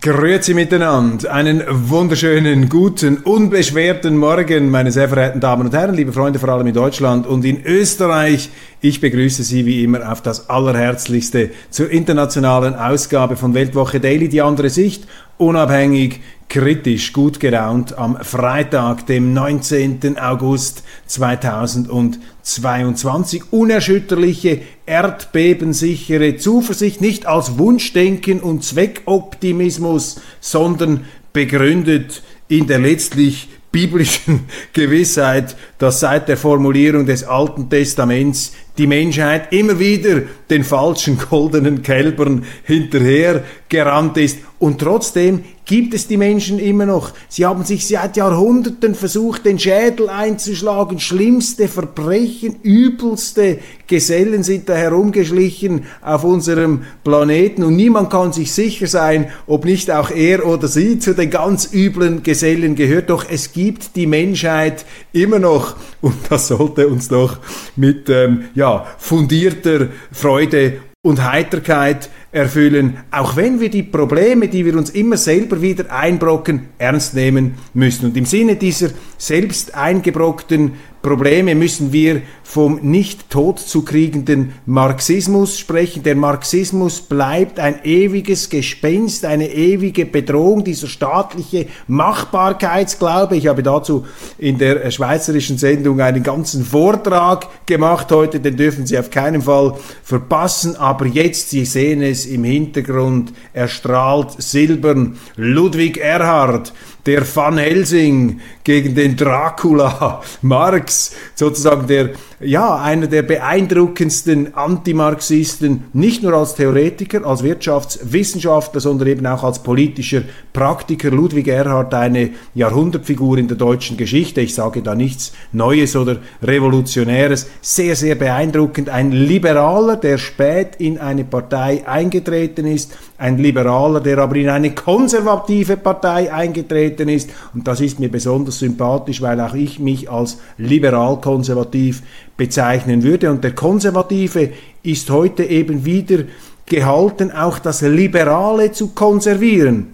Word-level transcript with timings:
Grüezi 0.00 0.54
miteinander. 0.54 1.34
Einen 1.34 1.60
wunderschönen, 1.68 2.68
guten, 2.68 3.16
unbeschwerten 3.16 4.16
Morgen, 4.16 4.70
meine 4.70 4.92
sehr 4.92 5.08
verehrten 5.08 5.40
Damen 5.40 5.66
und 5.66 5.74
Herren, 5.74 5.96
liebe 5.96 6.12
Freunde, 6.12 6.38
vor 6.38 6.50
allem 6.50 6.68
in 6.68 6.74
Deutschland 6.74 7.26
und 7.26 7.44
in 7.44 7.64
Österreich. 7.64 8.48
Ich 8.80 9.00
begrüße 9.00 9.42
Sie 9.42 9.66
wie 9.66 9.82
immer 9.82 10.12
auf 10.12 10.22
das 10.22 10.50
Allerherzlichste 10.50 11.50
zur 11.70 11.90
internationalen 11.90 12.76
Ausgabe 12.76 13.34
von 13.34 13.54
Weltwoche 13.54 13.98
Daily, 13.98 14.28
die 14.28 14.40
andere 14.40 14.70
Sicht, 14.70 15.08
unabhängig, 15.36 16.20
kritisch, 16.48 17.12
gut 17.12 17.40
gelaunt 17.40 17.98
am 17.98 18.16
Freitag, 18.22 19.06
dem 19.06 19.34
19. 19.34 20.18
August 20.18 20.84
2022. 21.06 23.52
Unerschütterliche, 23.52 24.62
erdbebensichere 24.86 26.38
Zuversicht, 26.38 27.00
nicht 27.00 27.26
als 27.26 27.58
Wunschdenken 27.58 28.38
und 28.40 28.62
Zweckoptimismus, 28.64 30.20
sondern 30.40 31.04
begründet 31.32 32.22
in 32.48 32.66
der 32.66 32.78
letztlich 32.78 33.48
biblischen 33.70 34.46
Gewissheit, 34.72 35.56
dass 35.78 36.00
seit 36.00 36.28
der 36.28 36.36
Formulierung 36.36 37.06
des 37.06 37.24
Alten 37.24 37.70
Testaments 37.70 38.52
die 38.76 38.86
Menschheit 38.86 39.52
immer 39.52 39.78
wieder 39.78 40.22
den 40.50 40.64
falschen 40.64 41.18
goldenen 41.18 41.82
Kälbern 41.82 42.44
hinterher 42.64 43.44
gerannt 43.68 44.16
ist 44.16 44.38
und 44.60 44.80
trotzdem 44.80 45.44
gibt 45.66 45.92
es 45.92 46.08
die 46.08 46.16
Menschen 46.16 46.58
immer 46.58 46.86
noch. 46.86 47.12
Sie 47.28 47.44
haben 47.44 47.62
sich 47.62 47.86
seit 47.86 48.16
Jahrhunderten 48.16 48.94
versucht, 48.94 49.44
den 49.44 49.58
Schädel 49.58 50.08
einzuschlagen. 50.08 50.98
Schlimmste 50.98 51.68
Verbrechen, 51.68 52.56
übelste 52.62 53.58
Gesellen 53.86 54.42
sind 54.42 54.68
da 54.68 54.74
herumgeschlichen 54.74 55.84
auf 56.00 56.24
unserem 56.24 56.84
Planeten 57.04 57.62
und 57.62 57.76
niemand 57.76 58.10
kann 58.10 58.32
sich 58.32 58.52
sicher 58.52 58.86
sein, 58.86 59.30
ob 59.46 59.66
nicht 59.66 59.90
auch 59.90 60.10
er 60.10 60.46
oder 60.46 60.66
sie 60.68 60.98
zu 60.98 61.14
den 61.14 61.30
ganz 61.30 61.68
üblen 61.72 62.22
Gesellen 62.22 62.74
gehört. 62.74 63.10
Doch 63.10 63.26
es 63.30 63.52
gibt 63.52 63.94
die 63.94 64.06
Menschheit 64.06 64.86
immer 65.12 65.38
noch 65.38 65.67
und 66.00 66.14
das 66.28 66.48
sollte 66.48 66.88
uns 66.88 67.08
doch 67.08 67.38
mit 67.76 68.08
ähm, 68.08 68.44
ja, 68.54 68.86
fundierter 68.98 69.88
Freude 70.12 70.80
und 71.02 71.24
Heiterkeit 71.24 72.10
erfüllen, 72.32 72.98
auch 73.10 73.36
wenn 73.36 73.60
wir 73.60 73.70
die 73.70 73.82
Probleme, 73.82 74.48
die 74.48 74.64
wir 74.64 74.76
uns 74.76 74.90
immer 74.90 75.16
selber 75.16 75.62
wieder 75.62 75.90
einbrocken, 75.92 76.68
ernst 76.76 77.14
nehmen 77.14 77.54
müssen. 77.72 78.06
Und 78.06 78.16
im 78.16 78.26
Sinne 78.26 78.56
dieser 78.56 78.90
selbst 79.16 79.74
eingebrockten 79.74 80.72
Probleme 81.02 81.54
müssen 81.54 81.92
wir 81.92 82.22
vom 82.42 82.80
nicht 82.82 83.30
tot 83.30 83.60
zu 83.60 83.82
kriegenden 83.82 84.54
Marxismus 84.66 85.58
sprechen. 85.58 86.02
Der 86.02 86.16
Marxismus 86.16 87.00
bleibt 87.00 87.60
ein 87.60 87.84
ewiges 87.84 88.50
Gespenst, 88.50 89.24
eine 89.24 89.48
ewige 89.48 90.06
Bedrohung, 90.06 90.64
dieser 90.64 90.88
staatliche 90.88 91.66
Machbarkeitsglaube. 91.86 93.36
Ich 93.36 93.46
habe 93.46 93.62
dazu 93.62 94.06
in 94.38 94.58
der 94.58 94.90
schweizerischen 94.90 95.56
Sendung 95.56 96.00
einen 96.00 96.22
ganzen 96.22 96.64
Vortrag 96.64 97.46
gemacht 97.66 98.10
heute, 98.10 98.40
den 98.40 98.56
dürfen 98.56 98.86
Sie 98.86 98.98
auf 98.98 99.10
keinen 99.10 99.42
Fall 99.42 99.74
verpassen. 100.02 100.74
Aber 100.74 101.06
jetzt, 101.06 101.50
Sie 101.50 101.64
sehen 101.64 102.02
es 102.02 102.26
im 102.26 102.42
Hintergrund, 102.42 103.32
erstrahlt 103.52 104.42
silbern 104.42 105.16
Ludwig 105.36 105.98
Erhard, 105.98 106.72
der 107.06 107.22
Van 107.34 107.58
Helsing 107.58 108.40
gegen 108.64 108.94
den 108.94 109.16
Dracula, 109.16 110.22
Marx, 110.42 111.12
sozusagen 111.34 111.86
der, 111.86 112.10
ja, 112.40 112.76
einer 112.76 113.06
der 113.06 113.22
beeindruckendsten 113.22 114.54
Antimarxisten, 114.54 115.84
nicht 115.92 116.22
nur 116.22 116.34
als 116.34 116.54
Theoretiker, 116.54 117.24
als 117.24 117.42
Wirtschaftswissenschaftler, 117.42 118.80
sondern 118.80 119.08
eben 119.08 119.26
auch 119.26 119.42
als 119.42 119.62
politischer 119.62 120.22
Praktiker. 120.52 121.10
Ludwig 121.10 121.48
Erhard, 121.48 121.94
eine 121.94 122.30
Jahrhundertfigur 122.54 123.38
in 123.38 123.48
der 123.48 123.56
deutschen 123.56 123.96
Geschichte. 123.96 124.40
Ich 124.40 124.54
sage 124.54 124.82
da 124.82 124.94
nichts 124.94 125.32
Neues 125.52 125.96
oder 125.96 126.16
Revolutionäres. 126.42 127.48
Sehr, 127.60 127.96
sehr 127.96 128.16
beeindruckend. 128.16 128.88
Ein 128.88 129.12
Liberaler, 129.12 129.96
der 129.96 130.18
spät 130.18 130.76
in 130.78 130.98
eine 130.98 131.24
Partei 131.24 131.86
eingetreten 131.86 132.66
ist. 132.66 132.96
Ein 133.16 133.38
Liberaler, 133.38 134.00
der 134.00 134.18
aber 134.18 134.36
in 134.36 134.48
eine 134.48 134.74
konservative 134.74 135.76
Partei 135.76 136.32
eingetreten 136.32 136.97
ist. 137.06 137.30
Und 137.54 137.68
das 137.68 137.80
ist 137.80 138.00
mir 138.00 138.10
besonders 138.10 138.58
sympathisch, 138.60 139.20
weil 139.20 139.40
auch 139.40 139.54
ich 139.54 139.78
mich 139.78 140.10
als 140.10 140.38
liberal-konservativ 140.56 142.02
bezeichnen 142.36 143.02
würde. 143.02 143.30
Und 143.30 143.44
der 143.44 143.54
Konservative 143.54 144.50
ist 144.82 145.10
heute 145.10 145.44
eben 145.44 145.84
wieder 145.84 146.24
gehalten, 146.66 147.30
auch 147.30 147.58
das 147.58 147.82
Liberale 147.82 148.72
zu 148.72 148.88
konservieren. 148.88 149.88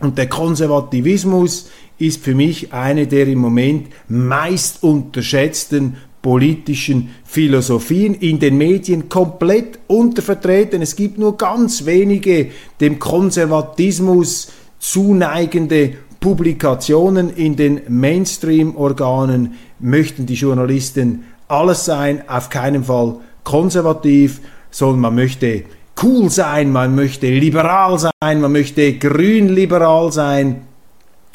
Und 0.00 0.18
der 0.18 0.28
Konservativismus 0.28 1.70
ist 1.98 2.22
für 2.22 2.34
mich 2.34 2.72
eine 2.72 3.06
der 3.06 3.26
im 3.28 3.38
Moment 3.38 3.88
meist 4.08 4.82
unterschätzten 4.82 5.96
politischen 6.20 7.10
Philosophien 7.24 8.14
in 8.14 8.40
den 8.40 8.58
Medien 8.58 9.08
komplett 9.08 9.78
untervertreten. 9.86 10.82
Es 10.82 10.96
gibt 10.96 11.18
nur 11.18 11.36
ganz 11.36 11.86
wenige 11.86 12.50
dem 12.80 12.98
Konservatismus 12.98 14.48
zuneigende 14.78 15.94
Publikationen 16.26 17.30
in 17.30 17.54
den 17.54 17.82
Mainstream-Organen 17.86 19.54
möchten 19.78 20.26
die 20.26 20.34
Journalisten 20.34 21.22
alles 21.46 21.84
sein, 21.84 22.28
auf 22.28 22.50
keinen 22.50 22.82
Fall 22.82 23.18
konservativ, 23.44 24.40
sondern 24.72 25.02
man 25.02 25.14
möchte 25.14 25.62
cool 26.02 26.28
sein, 26.28 26.72
man 26.72 26.96
möchte 26.96 27.28
liberal 27.28 27.96
sein, 28.00 28.40
man 28.40 28.50
möchte 28.50 28.94
grün-liberal 28.94 30.10
sein. 30.10 30.62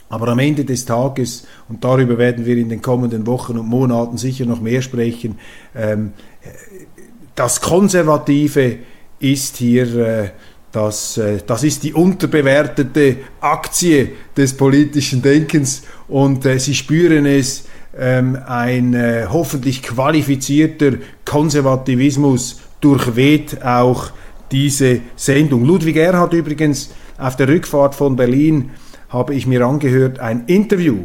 Aber 0.10 0.28
am 0.28 0.40
Ende 0.40 0.66
des 0.66 0.84
Tages, 0.84 1.48
und 1.70 1.82
darüber 1.86 2.18
werden 2.18 2.46
wir 2.46 2.58
in 2.58 2.68
den 2.68 2.82
kommenden 2.82 3.26
Wochen 3.28 3.58
und 3.58 3.70
Monaten 3.70 4.18
sicher 4.18 4.46
noch 4.46 4.60
mehr 4.60 4.82
sprechen, 4.82 5.40
ähm, 5.74 6.12
das 7.36 7.62
Konservative 7.62 8.80
ist 9.22 9.56
hier 9.56 9.96
äh, 9.96 10.30
das, 10.72 11.18
äh, 11.18 11.40
das 11.46 11.64
ist 11.64 11.84
die 11.84 11.94
unterbewertete 11.94 13.18
Aktie 13.42 14.10
des 14.36 14.56
politischen 14.56 15.22
Denkens 15.22 15.84
und 16.08 16.46
äh, 16.46 16.60
Sie 16.60 16.76
spüren 16.76 17.26
es, 17.26 17.66
ähm, 17.98 18.38
ein 18.46 18.94
äh, 18.94 19.28
hoffentlich 19.30 19.84
qualifizierter 19.84 20.94
Konservativismus 21.26 22.62
durchweht 22.80 23.64
auch 23.64 24.12
diese 24.52 25.02
Sendung. 25.16 25.66
Ludwig 25.66 25.98
Erhard 25.98 26.34
übrigens 26.34 26.92
auf 27.18 27.36
der 27.36 27.50
Rückfahrt 27.50 27.94
von 27.94 28.16
Berlin 28.16 28.72
habe 29.10 29.36
ich 29.36 29.46
mir 29.46 29.66
angehört 29.66 30.20
ein 30.20 30.46
Interview, 30.48 31.00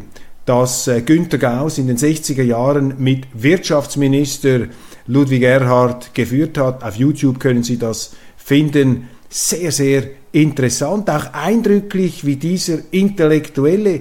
das 0.45 0.89
Günter 1.05 1.39
Gauss 1.39 1.77
in 1.79 1.89
den 1.89 1.97
60er 1.97 2.45
Jahren 2.45 2.95
mit 2.99 3.27
Wirtschaftsminister 3.35 4.69
Ludwig 5.09 5.43
Erhard 5.43 6.15
geführt 6.15 6.57
hat. 6.57 6.85
Auf 6.85 6.95
YouTube 6.95 7.41
können 7.41 7.65
Sie 7.65 7.79
das 7.79 8.15
finden 8.37 9.09
sehr, 9.37 9.71
sehr 9.71 10.05
interessant, 10.33 11.11
auch 11.11 11.35
eindrücklich, 11.35 12.25
wie 12.25 12.37
dieser 12.37 12.79
Intellektuelle 12.91 14.01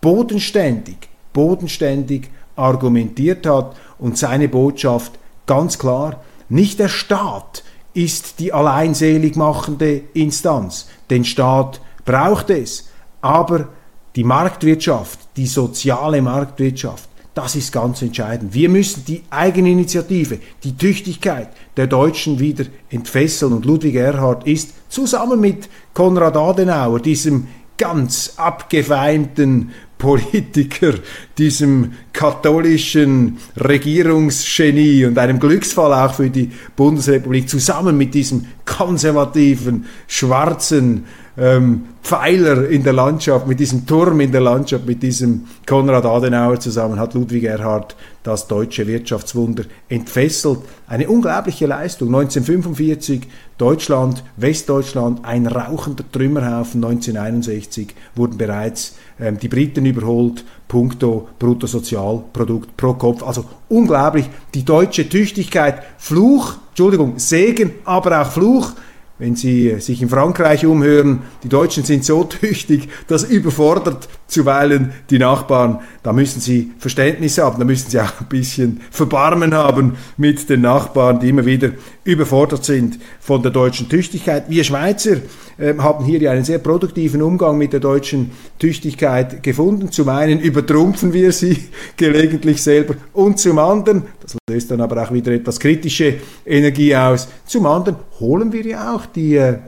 bodenständig, 0.00 0.96
bodenständig 1.32 2.30
argumentiert 2.54 3.46
hat 3.46 3.76
und 3.98 4.16
seine 4.16 4.48
Botschaft 4.48 5.18
ganz 5.46 5.78
klar, 5.78 6.22
nicht 6.48 6.78
der 6.78 6.88
Staat 6.88 7.64
ist 7.94 8.38
die 8.38 8.52
alleinselig 8.52 9.34
machende 9.34 10.02
Instanz. 10.14 10.86
Den 11.10 11.24
Staat 11.24 11.80
braucht 12.04 12.50
es, 12.50 12.88
aber 13.20 13.68
die 14.14 14.22
Marktwirtschaft, 14.24 15.18
die 15.36 15.46
soziale 15.46 16.22
Marktwirtschaft, 16.22 17.08
das 17.36 17.54
ist 17.54 17.70
ganz 17.70 18.00
entscheidend. 18.00 18.54
Wir 18.54 18.70
müssen 18.70 19.04
die 19.04 19.22
Eigeninitiative, 19.28 20.38
die 20.64 20.74
Tüchtigkeit 20.74 21.50
der 21.76 21.86
Deutschen 21.86 22.40
wieder 22.40 22.64
entfesseln. 22.88 23.52
Und 23.52 23.66
Ludwig 23.66 23.94
Erhard 23.94 24.46
ist 24.46 24.72
zusammen 24.88 25.38
mit 25.38 25.68
Konrad 25.92 26.34
Adenauer, 26.34 26.98
diesem 26.98 27.46
ganz 27.76 28.32
abgefeimten 28.38 29.70
Politiker, 29.98 30.94
diesem 31.36 31.92
katholischen 32.14 33.36
Regierungsgenie 33.58 35.04
und 35.04 35.18
einem 35.18 35.38
Glücksfall 35.38 35.92
auch 35.92 36.14
für 36.14 36.30
die 36.30 36.50
Bundesrepublik, 36.74 37.50
zusammen 37.50 37.98
mit 37.98 38.14
diesem 38.14 38.46
konservativen, 38.64 39.84
schwarzen 40.06 41.04
ähm, 41.38 41.86
Pfeiler 42.02 42.68
in 42.68 42.82
der 42.82 42.92
Landschaft, 42.92 43.46
mit 43.46 43.60
diesem 43.60 43.84
Turm 43.86 44.20
in 44.20 44.32
der 44.32 44.40
Landschaft, 44.40 44.86
mit 44.86 45.02
diesem 45.02 45.46
Konrad 45.66 46.06
Adenauer 46.06 46.60
zusammen 46.60 46.98
hat 46.98 47.14
Ludwig 47.14 47.44
Erhard 47.44 47.96
das 48.22 48.46
deutsche 48.46 48.86
Wirtschaftswunder 48.86 49.64
entfesselt. 49.88 50.60
Eine 50.86 51.08
unglaubliche 51.08 51.66
Leistung. 51.66 52.08
1945 52.08 53.22
Deutschland, 53.58 54.22
Westdeutschland, 54.36 55.24
ein 55.24 55.46
rauchender 55.46 56.04
Trümmerhaufen. 56.10 56.84
1961 56.84 57.94
wurden 58.14 58.38
bereits 58.38 58.94
ähm, 59.20 59.38
die 59.38 59.48
Briten 59.48 59.84
überholt, 59.84 60.44
puncto 60.68 61.28
Bruttosozialprodukt 61.38 62.76
pro 62.76 62.94
Kopf. 62.94 63.22
Also 63.22 63.44
unglaublich. 63.68 64.28
Die 64.54 64.64
deutsche 64.64 65.08
Tüchtigkeit, 65.08 65.82
Fluch, 65.98 66.54
Entschuldigung, 66.70 67.18
Segen, 67.18 67.72
aber 67.84 68.22
auch 68.22 68.30
Fluch 68.30 68.72
wenn 69.18 69.36
Sie 69.36 69.70
äh, 69.70 69.80
sich 69.80 70.02
in 70.02 70.08
Frankreich 70.08 70.66
umhören, 70.66 71.22
die 71.42 71.48
Deutschen 71.48 71.84
sind 71.84 72.04
so 72.04 72.24
tüchtig, 72.24 72.88
das 73.06 73.24
überfordert 73.24 74.08
zuweilen 74.26 74.92
die 75.10 75.18
Nachbarn. 75.18 75.80
Da 76.02 76.12
müssen 76.12 76.40
Sie 76.40 76.72
Verständnis 76.78 77.38
haben, 77.38 77.58
da 77.58 77.64
müssen 77.64 77.90
Sie 77.90 78.00
auch 78.00 78.20
ein 78.20 78.26
bisschen 78.28 78.80
Verbarmen 78.90 79.54
haben 79.54 79.96
mit 80.16 80.48
den 80.48 80.62
Nachbarn, 80.62 81.20
die 81.20 81.28
immer 81.28 81.46
wieder 81.46 81.70
überfordert 82.04 82.64
sind 82.64 82.98
von 83.20 83.42
der 83.42 83.50
deutschen 83.50 83.88
Tüchtigkeit. 83.88 84.44
Wir 84.48 84.64
Schweizer 84.64 85.16
äh, 85.58 85.74
haben 85.78 86.04
hier 86.04 86.20
ja 86.20 86.32
einen 86.32 86.44
sehr 86.44 86.58
produktiven 86.58 87.22
Umgang 87.22 87.58
mit 87.58 87.72
der 87.72 87.80
deutschen 87.80 88.30
Tüchtigkeit 88.58 89.42
gefunden. 89.42 89.90
Zum 89.90 90.08
einen 90.08 90.40
übertrumpfen 90.40 91.12
wir 91.12 91.32
sie 91.32 91.68
gelegentlich 91.96 92.62
selber 92.62 92.94
und 93.12 93.38
zum 93.38 93.58
anderen, 93.58 94.02
das 94.20 94.36
löst 94.48 94.70
dann 94.70 94.80
aber 94.80 95.02
auch 95.02 95.12
wieder 95.12 95.32
etwas 95.32 95.58
kritische 95.58 96.14
Energie 96.44 96.94
aus, 96.94 97.28
zum 97.46 97.66
anderen 97.66 97.96
holen 98.20 98.52
wir 98.52 98.64
ja 98.64 98.94
auch 98.94 99.06
die 99.06 99.36
äh, 99.36 99.58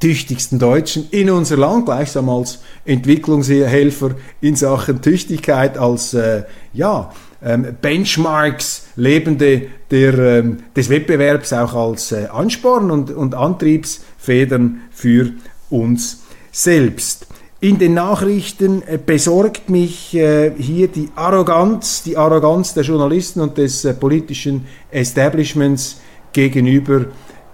tüchtigsten 0.00 0.58
Deutschen 0.58 1.08
in 1.10 1.30
unser 1.30 1.56
Land, 1.56 1.86
gleichsam 1.86 2.28
als 2.28 2.60
Entwicklungshelfer 2.84 4.12
in 4.40 4.56
Sachen 4.56 5.00
Tüchtigkeit, 5.00 5.78
als 5.78 6.14
äh, 6.14 6.44
ja, 6.72 7.12
ähm, 7.44 7.76
Benchmarks, 7.80 8.86
Lebende 8.96 9.62
der, 9.90 10.18
ähm, 10.18 10.58
des 10.76 10.88
Wettbewerbs 10.88 11.52
auch 11.52 11.74
als 11.74 12.12
äh, 12.12 12.26
Ansporn 12.32 12.90
und, 12.90 13.10
und 13.10 13.34
Antriebsfedern 13.34 14.82
für 14.90 15.32
uns 15.70 16.22
selbst. 16.50 17.26
In 17.60 17.78
den 17.78 17.94
Nachrichten 17.94 18.82
äh, 18.86 18.98
besorgt 18.98 19.70
mich 19.70 20.14
äh, 20.14 20.52
hier 20.58 20.88
die 20.88 21.08
Arroganz, 21.14 22.02
die 22.02 22.16
Arroganz 22.16 22.74
der 22.74 22.82
Journalisten 22.82 23.40
und 23.40 23.56
des 23.56 23.84
äh, 23.84 23.94
politischen 23.94 24.66
Establishments 24.90 26.00
gegenüber 26.32 27.06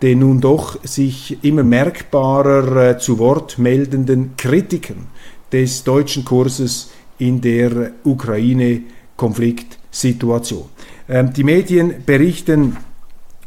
den 0.02 0.18
nun 0.20 0.40
doch 0.40 0.78
sich 0.84 1.42
immer 1.42 1.64
merkbarer 1.64 2.90
äh, 2.90 2.98
zu 2.98 3.18
Wort 3.18 3.58
meldenden 3.58 4.36
Kritikern 4.36 5.08
des 5.52 5.82
deutschen 5.84 6.24
Kurses 6.24 6.90
in 7.18 7.40
der 7.40 7.92
Ukraine-Konfliktsituation. 8.04 10.66
Ähm, 11.08 11.32
die 11.32 11.44
Medien 11.44 12.04
berichten 12.04 12.76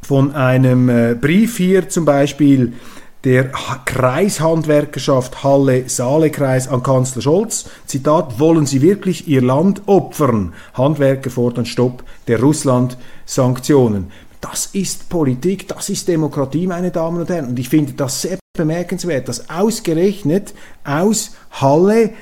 von 0.02 0.34
einem 0.34 0.90
äh, 0.90 1.16
Brief 1.20 1.58
hier 1.58 1.88
zum 1.88 2.06
Beispiel 2.06 2.74
der 3.24 3.52
Kreishandwerkerschaft 3.86 5.44
Halle-Saale-Kreis 5.44 6.68
an 6.68 6.82
Kanzler 6.82 7.22
Scholz. 7.22 7.70
Zitat, 7.86 8.40
wollen 8.40 8.66
Sie 8.66 8.82
wirklich 8.82 9.28
Ihr 9.28 9.44
Land 9.44 9.84
opfern? 9.86 10.54
Handwerker 10.74 11.30
fordern 11.30 11.68
Stopp 11.68 12.04
der 12.28 12.42
Russland-Sanktionen. 12.42 14.08
Das 14.42 14.68
ist 14.74 15.08
Politik, 15.08 15.68
das 15.68 15.90
ist 15.90 16.08
Demokratie, 16.08 16.68
meine 16.68 16.92
Damen 16.92 17.22
und 17.22 17.30
Herren. 17.30 17.50
Und 17.50 17.60
ich 17.60 17.70
finde 17.70 17.94
das 17.94 18.24
sehr 18.24 18.40
bemerkenswert, 18.58 19.30
dass 19.30 19.50
ausgerechnet 19.50 20.54
aus 20.84 21.36
Halle 21.52 22.14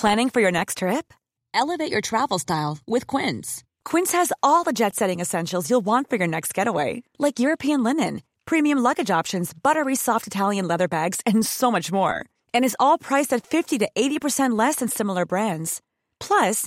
Planning 0.00 0.30
for 0.30 0.40
your 0.40 0.50
next 0.50 0.78
trip? 0.78 1.12
Elevate 1.52 1.92
your 1.92 2.00
travel 2.00 2.38
style 2.38 2.78
with 2.86 3.06
Quince. 3.06 3.64
Quince 3.84 4.12
has 4.12 4.32
all 4.42 4.64
the 4.64 4.72
jet 4.72 4.96
setting 4.96 5.20
essentials 5.20 5.68
you'll 5.68 5.84
want 5.84 6.08
for 6.08 6.16
your 6.16 6.26
next 6.26 6.54
getaway, 6.54 7.02
like 7.18 7.38
European 7.38 7.84
linen, 7.84 8.22
premium 8.46 8.78
luggage 8.78 9.10
options, 9.10 9.52
buttery 9.52 9.94
soft 9.94 10.26
Italian 10.26 10.66
leather 10.66 10.88
bags, 10.88 11.20
and 11.26 11.44
so 11.44 11.70
much 11.70 11.92
more. 11.92 12.24
And 12.54 12.64
is 12.64 12.76
all 12.80 12.96
priced 12.96 13.34
at 13.34 13.46
50 13.46 13.76
to 13.80 13.90
80% 13.94 14.56
less 14.56 14.76
than 14.76 14.88
similar 14.88 15.26
brands. 15.26 15.82
Plus, 16.18 16.66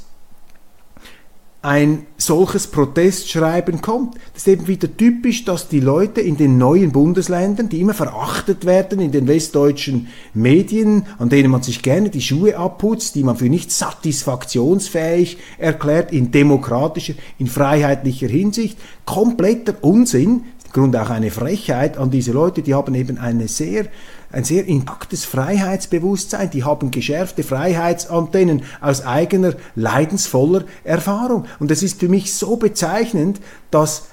ein 1.63 2.07
solches 2.17 2.65
Protestschreiben 2.67 3.81
kommt. 3.81 4.15
Das 4.33 4.43
ist 4.43 4.47
eben 4.47 4.67
wieder 4.67 4.95
typisch, 4.95 5.45
dass 5.45 5.67
die 5.67 5.79
Leute 5.79 6.19
in 6.19 6.35
den 6.35 6.57
neuen 6.57 6.91
Bundesländern, 6.91 7.69
die 7.69 7.81
immer 7.81 7.93
verachtet 7.93 8.65
werden 8.65 8.99
in 8.99 9.11
den 9.11 9.27
westdeutschen 9.27 10.07
Medien, 10.33 11.05
an 11.19 11.29
denen 11.29 11.51
man 11.51 11.61
sich 11.61 11.83
gerne 11.83 12.09
die 12.09 12.21
Schuhe 12.21 12.57
abputzt, 12.57 13.13
die 13.13 13.23
man 13.23 13.35
für 13.35 13.49
nicht 13.49 13.71
satisfaktionsfähig 13.71 15.37
erklärt, 15.59 16.11
in 16.11 16.31
demokratischer, 16.31 17.13
in 17.37 17.45
freiheitlicher 17.45 18.27
Hinsicht, 18.27 18.79
kompletter 19.05 19.75
Unsinn, 19.81 20.45
im 20.65 20.71
Grunde 20.71 21.01
auch 21.01 21.11
eine 21.11 21.29
Frechheit 21.29 21.97
an 21.97 22.09
diese 22.09 22.31
Leute, 22.31 22.63
die 22.63 22.73
haben 22.73 22.95
eben 22.95 23.19
eine 23.19 23.47
sehr 23.47 23.85
ein 24.31 24.43
sehr 24.43 24.65
intaktes 24.65 25.25
Freiheitsbewusstsein, 25.25 26.49
die 26.49 26.63
haben 26.63 26.91
geschärfte 26.91 27.43
Freiheitsantennen 27.43 28.63
aus 28.79 29.05
eigener 29.05 29.53
leidensvoller 29.75 30.63
Erfahrung. 30.83 31.45
Und 31.59 31.71
es 31.71 31.83
ist 31.83 31.99
für 31.99 32.09
mich 32.09 32.33
so 32.33 32.57
bezeichnend, 32.57 33.41
dass 33.71 34.10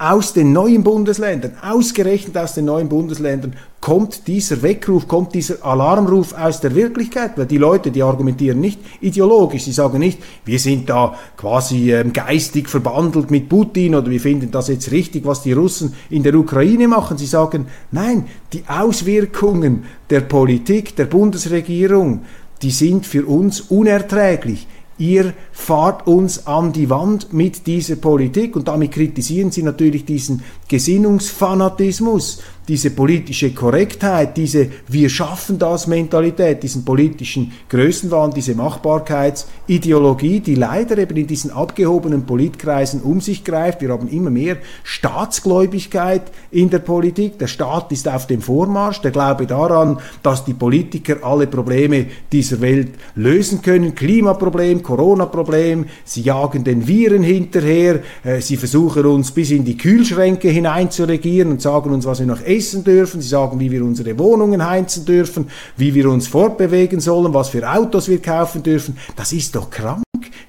aus 0.00 0.32
den 0.32 0.54
neuen 0.54 0.82
Bundesländern, 0.82 1.52
ausgerechnet 1.60 2.34
aus 2.38 2.54
den 2.54 2.64
neuen 2.64 2.88
Bundesländern, 2.88 3.54
kommt 3.82 4.26
dieser 4.28 4.62
Weckruf, 4.62 5.06
kommt 5.06 5.34
dieser 5.34 5.62
Alarmruf 5.62 6.32
aus 6.32 6.62
der 6.62 6.74
Wirklichkeit, 6.74 7.32
weil 7.36 7.44
die 7.44 7.58
Leute, 7.58 7.90
die 7.90 8.02
argumentieren 8.02 8.60
nicht 8.60 8.80
ideologisch, 9.02 9.64
sie 9.64 9.72
sagen 9.72 9.98
nicht, 9.98 10.18
wir 10.46 10.58
sind 10.58 10.88
da 10.88 11.18
quasi 11.36 11.92
ähm, 11.92 12.14
geistig 12.14 12.70
verbandelt 12.70 13.30
mit 13.30 13.50
Putin 13.50 13.94
oder 13.94 14.10
wir 14.10 14.20
finden 14.20 14.50
das 14.50 14.68
jetzt 14.68 14.90
richtig, 14.90 15.26
was 15.26 15.42
die 15.42 15.52
Russen 15.52 15.94
in 16.08 16.22
der 16.22 16.34
Ukraine 16.34 16.88
machen. 16.88 17.18
Sie 17.18 17.26
sagen, 17.26 17.66
nein, 17.90 18.24
die 18.54 18.64
Auswirkungen 18.66 19.84
der 20.08 20.22
Politik, 20.22 20.96
der 20.96 21.04
Bundesregierung, 21.04 22.22
die 22.62 22.70
sind 22.70 23.06
für 23.06 23.26
uns 23.26 23.60
unerträglich 23.60 24.66
ihr 25.00 25.32
fahrt 25.50 26.06
uns 26.06 26.46
an 26.46 26.72
die 26.72 26.90
Wand 26.90 27.32
mit 27.32 27.66
dieser 27.66 27.96
Politik 27.96 28.54
und 28.54 28.68
damit 28.68 28.92
kritisieren 28.92 29.50
sie 29.50 29.62
natürlich 29.62 30.04
diesen 30.04 30.42
Gesinnungsfanatismus, 30.68 32.42
diese 32.70 32.90
politische 32.92 33.50
Korrektheit, 33.50 34.36
diese 34.36 34.68
Wir 34.86 35.10
schaffen 35.10 35.58
das 35.58 35.88
Mentalität, 35.88 36.62
diesen 36.62 36.84
politischen 36.84 37.50
Größenwahn, 37.68 38.30
diese 38.30 38.54
Machbarkeitsideologie, 38.54 40.38
die 40.38 40.54
leider 40.54 40.96
eben 40.96 41.16
in 41.16 41.26
diesen 41.26 41.50
abgehobenen 41.50 42.26
Politkreisen 42.26 43.00
um 43.02 43.20
sich 43.20 43.42
greift. 43.42 43.80
Wir 43.80 43.88
haben 43.88 44.06
immer 44.06 44.30
mehr 44.30 44.58
Staatsgläubigkeit 44.84 46.22
in 46.52 46.70
der 46.70 46.78
Politik. 46.78 47.40
Der 47.40 47.48
Staat 47.48 47.90
ist 47.90 48.06
auf 48.06 48.28
dem 48.28 48.40
Vormarsch. 48.40 49.00
Der 49.00 49.10
Glaube 49.10 49.48
daran, 49.48 49.98
dass 50.22 50.44
die 50.44 50.54
Politiker 50.54 51.24
alle 51.24 51.48
Probleme 51.48 52.06
dieser 52.30 52.60
Welt 52.60 52.90
lösen 53.16 53.62
können. 53.62 53.96
Klimaproblem, 53.96 54.84
Corona-Problem. 54.84 55.86
Sie 56.04 56.22
jagen 56.22 56.62
den 56.62 56.86
Viren 56.86 57.24
hinterher. 57.24 57.98
Äh, 58.22 58.40
sie 58.40 58.56
versuchen 58.56 59.06
uns 59.06 59.32
bis 59.32 59.50
in 59.50 59.64
die 59.64 59.76
Kühlschränke 59.76 60.50
hineinzuregieren 60.50 61.50
und 61.50 61.60
sagen 61.60 61.90
uns, 61.90 62.06
was 62.06 62.20
wir 62.20 62.26
noch 62.26 62.42
essen 62.42 62.59
essen 62.60 62.84
dürfen, 62.84 63.22
sie 63.22 63.28
sagen, 63.28 63.58
wie 63.58 63.70
wir 63.70 63.82
unsere 63.82 64.18
Wohnungen 64.18 64.68
heizen 64.68 65.04
dürfen, 65.06 65.48
wie 65.78 65.94
wir 65.94 66.10
uns 66.10 66.28
fortbewegen 66.28 67.00
sollen, 67.00 67.32
was 67.32 67.48
für 67.48 67.66
Autos 67.68 68.08
wir 68.08 68.20
kaufen 68.20 68.62
dürfen. 68.62 68.98
Das 69.16 69.32
ist 69.32 69.54
doch 69.54 69.70
krank, 69.70 70.04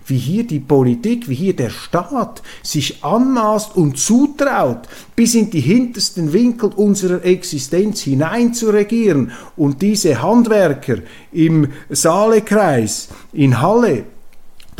wie 0.06 0.18
hier 0.18 0.46
die 0.46 0.60
Politik, 0.60 1.30
wie 1.30 1.36
hier 1.36 1.56
der 1.56 1.70
Staat 1.70 2.41
sich 2.63 3.01
anmaßt 3.01 3.77
und 3.77 3.98
zutraut, 3.98 4.89
bis 5.15 5.36
in 5.36 5.50
die 5.50 5.62
hintersten 5.62 6.34
Winkel 6.34 6.72
unserer 6.75 7.24
Existenz 7.24 8.01
hinein 8.01 8.53
zu 8.53 8.72
regieren 8.72 9.32
und 9.56 9.82
diese 9.82 10.22
Handwerker 10.22 10.98
im 11.32 11.70
Saalekreis 11.89 13.08
in 13.32 13.62
Halle 13.62 14.03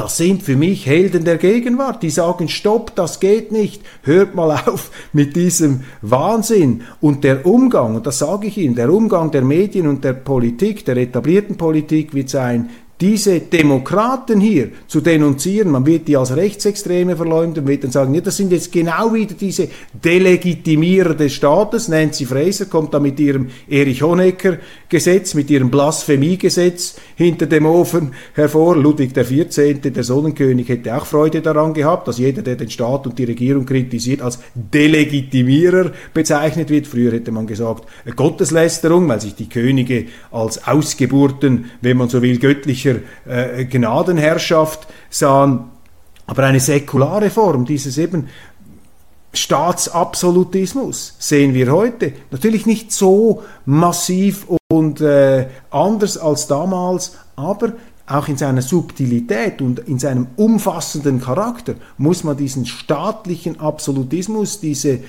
das 0.02 0.18
sind 0.18 0.42
für 0.42 0.56
mich 0.56 0.88
Helden 0.88 1.26
der 1.26 1.38
Gegenwart, 1.38 2.02
die 2.02 2.10
sagen, 2.10 2.50
stopp, 2.50 2.96
das 2.96 3.20
geht 3.20 3.52
nicht, 3.52 3.84
hört 4.02 4.34
mal 4.34 4.50
auf 4.66 4.90
mit 5.14 5.36
diesem 5.36 5.82
Wahnsinn. 6.02 6.82
Und 7.02 7.24
der 7.24 7.46
Umgang, 7.46 7.96
und 7.96 8.08
das 8.08 8.18
sage 8.18 8.48
ich 8.48 8.58
Ihnen, 8.58 8.74
der 8.74 8.92
Umgang 8.92 9.30
der 9.30 9.44
Medien 9.44 9.88
und 9.88 10.04
der 10.04 10.14
Politik, 10.14 10.86
der 10.86 10.98
etablierten 10.98 11.56
Politik 11.56 12.16
wird 12.16 12.30
sein, 12.30 12.72
diese 13.00 13.40
Demokraten 13.40 14.40
hier 14.40 14.70
zu 14.88 15.02
denunzieren, 15.02 15.72
man 15.72 15.86
wird 15.88 16.08
die 16.08 16.18
als 16.18 16.36
Rechtsextreme 16.36 17.16
verleumden, 17.16 17.68
wird 17.68 17.84
dann 17.84 17.92
sagen, 17.92 18.14
ja, 18.14 18.22
das 18.22 18.38
sind 18.38 18.52
jetzt 18.52 18.72
genau 18.72 19.14
wieder 19.14 19.34
diese 19.34 19.70
Delegitimierer 19.94 21.16
des 21.16 21.34
Staates. 21.34 21.88
Nancy 21.88 22.26
Fraser 22.26 22.66
kommt 22.66 22.94
da 22.94 23.00
mit 23.00 23.20
ihrem 23.20 23.50
Erich 23.68 24.04
Honecker 24.04 24.58
Gesetz, 24.92 25.34
mit 25.36 25.50
ihrem 25.50 25.72
Blasphemiegesetz 25.72 26.98
hinter 27.16 27.46
dem 27.46 27.66
Ofen 27.66 28.12
hervor. 28.34 28.76
Ludwig 28.76 29.14
XIV., 29.14 29.82
der 29.82 30.04
Sonnenkönig, 30.04 30.68
hätte 30.68 30.96
auch 30.96 31.06
Freude 31.06 31.42
daran 31.42 31.74
gehabt, 31.74 32.10
dass 32.10 32.18
jeder, 32.18 32.42
der 32.42 32.58
den 32.58 32.70
Staat 32.70 33.08
und 33.08 33.18
die 33.18 33.24
Regierung 33.24 33.66
kritisiert, 33.66 34.22
als 34.22 34.40
Delegitimierer 34.54 35.92
bezeichnet 36.14 36.70
wird. 36.70 36.88
Früher 36.88 37.14
hätte 37.14 37.32
man 37.32 37.48
gesagt 37.48 37.86
Gotteslästerung, 38.18 39.08
weil 39.08 39.22
sich 39.22 39.34
die 39.34 39.48
Könige 39.48 40.08
als 40.30 40.68
Ausgeburten, 40.68 41.72
wenn 41.80 41.96
man 41.96 42.10
so 42.10 42.22
will, 42.22 42.38
göttlicher 42.38 42.96
äh, 43.26 43.64
Gnadenherrschaft 43.64 44.88
sahen. 45.10 45.72
Aber 46.28 46.44
eine 46.44 46.60
säkulare 46.60 47.30
Form 47.30 47.66
dieses 47.66 47.98
eben 47.98 48.28
Staatsabsolutismus 49.34 51.16
sehen 51.20 51.54
wir 51.54 51.72
heute. 51.72 52.14
Natürlich 52.32 52.66
nicht 52.66 52.92
so 52.92 53.44
massiv 53.66 54.46
und 54.70 55.02
äh, 55.02 55.48
anders 55.70 56.18
als 56.18 56.48
damals, 56.48 57.18
aber 57.36 57.74
auch 58.08 58.28
in 58.28 58.38
seiner 58.38 58.62
Subtilität 58.62 59.62
und 59.62 59.80
in 59.80 60.00
seinem 60.00 60.28
umfassenden 60.36 61.22
Charakter 61.22 61.76
muss 61.98 62.24
man 62.24 62.36
diesen 62.36 62.66
staatlichen 62.66 63.60
Absolutismus, 63.60 64.60
diese, 64.60 65.00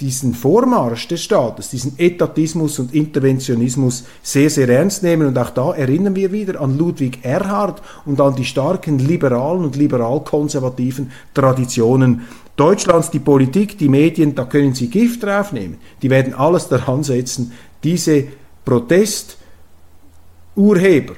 diesen 0.00 0.34
Vormarsch 0.34 1.08
des 1.08 1.22
Staates, 1.22 1.70
diesen 1.70 1.98
Etatismus 1.98 2.78
und 2.78 2.94
Interventionismus 2.94 4.04
sehr, 4.22 4.48
sehr 4.48 4.68
ernst 4.68 5.02
nehmen. 5.02 5.26
Und 5.26 5.38
auch 5.38 5.50
da 5.50 5.72
erinnern 5.72 6.14
wir 6.14 6.30
wieder 6.30 6.60
an 6.60 6.78
Ludwig 6.78 7.24
Erhard 7.24 7.82
und 8.06 8.20
an 8.20 8.36
die 8.36 8.44
starken 8.44 8.98
liberalen 8.98 9.64
und 9.64 9.74
liberal-konservativen 9.74 11.10
Traditionen 11.34 12.22
Deutschlands. 12.56 13.10
Die 13.10 13.18
Politik, 13.18 13.78
die 13.78 13.88
Medien, 13.88 14.34
da 14.34 14.44
können 14.44 14.74
Sie 14.74 14.88
Gift 14.88 15.22
draufnehmen. 15.22 15.78
Die 16.02 16.10
werden 16.10 16.34
alles 16.34 16.68
daran 16.68 17.02
setzen, 17.02 17.52
diese 17.82 18.24
Protesturheber, 18.64 21.14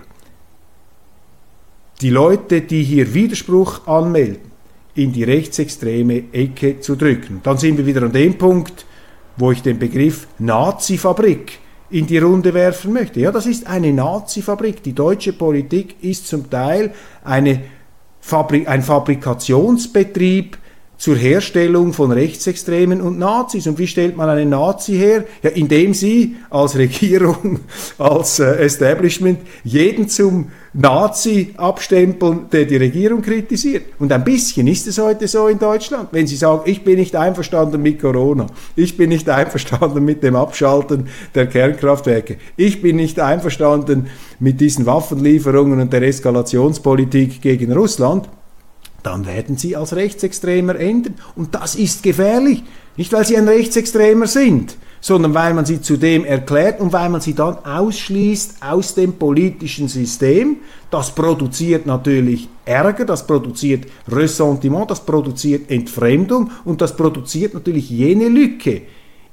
die 2.01 2.11
Leute, 2.11 2.63
die 2.63 2.83
hier 2.83 3.15
Widerspruch 3.15 3.87
anmelden, 3.87 4.53
in 4.95 5.13
die 5.13 5.25
rechtsextreme 5.25 6.33
Ecke 6.33 6.81
zu 6.81 6.97
drücken. 6.97 7.41
Dann 7.43 7.59
sind 7.59 7.79
wir 7.79 7.87
wieder 7.87 8.03
an 8.03 8.13
dem 8.13 8.39
Punkt, 8.39 8.87
wo 9.37 9.51
ich 9.51 9.63
den 9.63 9.79
Begriff 9.79 10.29
Nazi-Fabrik 10.39 11.59
in 11.91 12.07
die 12.07 12.19
Runde 12.19 12.55
werfen 12.55 12.93
möchte. 12.93 13.21
Ja, 13.21 13.31
das 13.31 13.47
ist 13.47 13.67
eine 13.67 13.93
Nazi-Fabrik. 13.93 14.83
Die 14.83 14.95
deutsche 14.95 15.33
Politik 15.33 15.97
ist 16.03 16.29
zum 16.29 16.49
Teil 16.49 16.95
eine 17.23 17.63
Fabrik, 18.21 18.69
ein 18.69 18.83
Fabrikationsbetrieb 18.83 20.59
zur 20.97 21.17
Herstellung 21.17 21.93
von 21.93 22.13
Rechtsextremen 22.13 23.01
und 23.01 23.19
Nazis. 23.19 23.67
Und 23.67 23.79
wie 23.79 23.87
stellt 23.87 24.17
man 24.17 24.29
einen 24.29 24.51
Nazi 24.51 24.93
her? 24.93 25.25
Ja, 25.43 25.51
indem 25.51 25.95
sie 25.95 26.37
als 26.51 26.77
Regierung, 26.79 27.61
als 27.99 28.39
äh, 28.39 28.65
Establishment 28.65 29.41
jeden 29.65 30.09
zum 30.09 30.49
Nazi 30.73 31.55
abstempeln, 31.57 32.47
der 32.51 32.65
die 32.65 32.77
Regierung 32.77 33.23
kritisiert. 33.23 33.85
Und 34.01 34.11
ein 34.11 34.25
bisschen 34.25 34.67
ist 34.67 34.87
es 34.89 34.99
heute 34.99 35.29
so 35.29 35.47
in 35.47 35.59
Deutschland. 35.59 36.09
Wenn 36.11 36.27
Sie 36.27 36.37
sagen, 36.37 36.63
ich 36.65 36.83
bin 36.83 36.97
nicht 36.97 37.15
einverstanden 37.15 37.81
mit 37.81 38.01
Corona, 38.01 38.47
ich 38.75 38.97
bin 38.97 39.11
nicht 39.11 39.29
einverstanden 39.29 40.05
mit 40.05 40.23
dem 40.25 40.35
Abschalten 40.35 41.09
der 41.35 41.47
Kernkraftwerke, 41.47 42.39
ich 42.57 42.83
bin 42.83 42.97
nicht 42.97 43.21
einverstanden 43.21 44.09
mit 44.41 44.61
diesen 44.61 44.85
Waffenlieferungen 44.85 45.81
und 45.81 45.93
der 45.93 46.03
Eskalationspolitik 46.03 47.41
gegen 47.41 47.73
Russland, 47.73 48.29
dann 49.05 49.27
werden 49.27 49.57
sie 49.57 49.77
als 49.77 49.95
Rechtsextremer 49.95 50.77
enden. 50.77 51.15
Und 51.37 51.55
das 51.55 51.77
ist 51.77 52.03
gefährlich. 52.03 52.65
Nicht, 52.97 53.13
weil 53.13 53.25
sie 53.25 53.37
ein 53.37 53.47
Rechtsextremer 53.47 54.27
sind, 54.27 54.77
sondern 55.01 55.35
weil 55.35 55.53
man 55.53 55.67
sie 55.67 55.83
zudem 55.83 56.25
erklärt 56.25 56.81
und 56.81 56.93
weil 56.93 57.11
man 57.11 57.21
sie 57.21 57.35
dann 57.35 57.59
ausschließt 57.59 58.63
aus 58.63 58.95
dem 58.95 59.15
politischen 59.15 59.89
System. 59.89 60.57
Das 60.91 61.15
produziert 61.15 61.87
natürlich 61.87 62.49
Ärger, 62.65 63.05
das 63.05 63.27
produziert 63.27 63.87
Ressentiment, 64.09 64.91
das 64.91 65.05
produziert 65.05 65.71
Entfremdung 65.71 66.51
und 66.65 66.81
das 66.81 66.97
produziert 66.97 67.53
natürlich 67.53 67.91
jene 67.91 68.29
Lücke, 68.29 68.83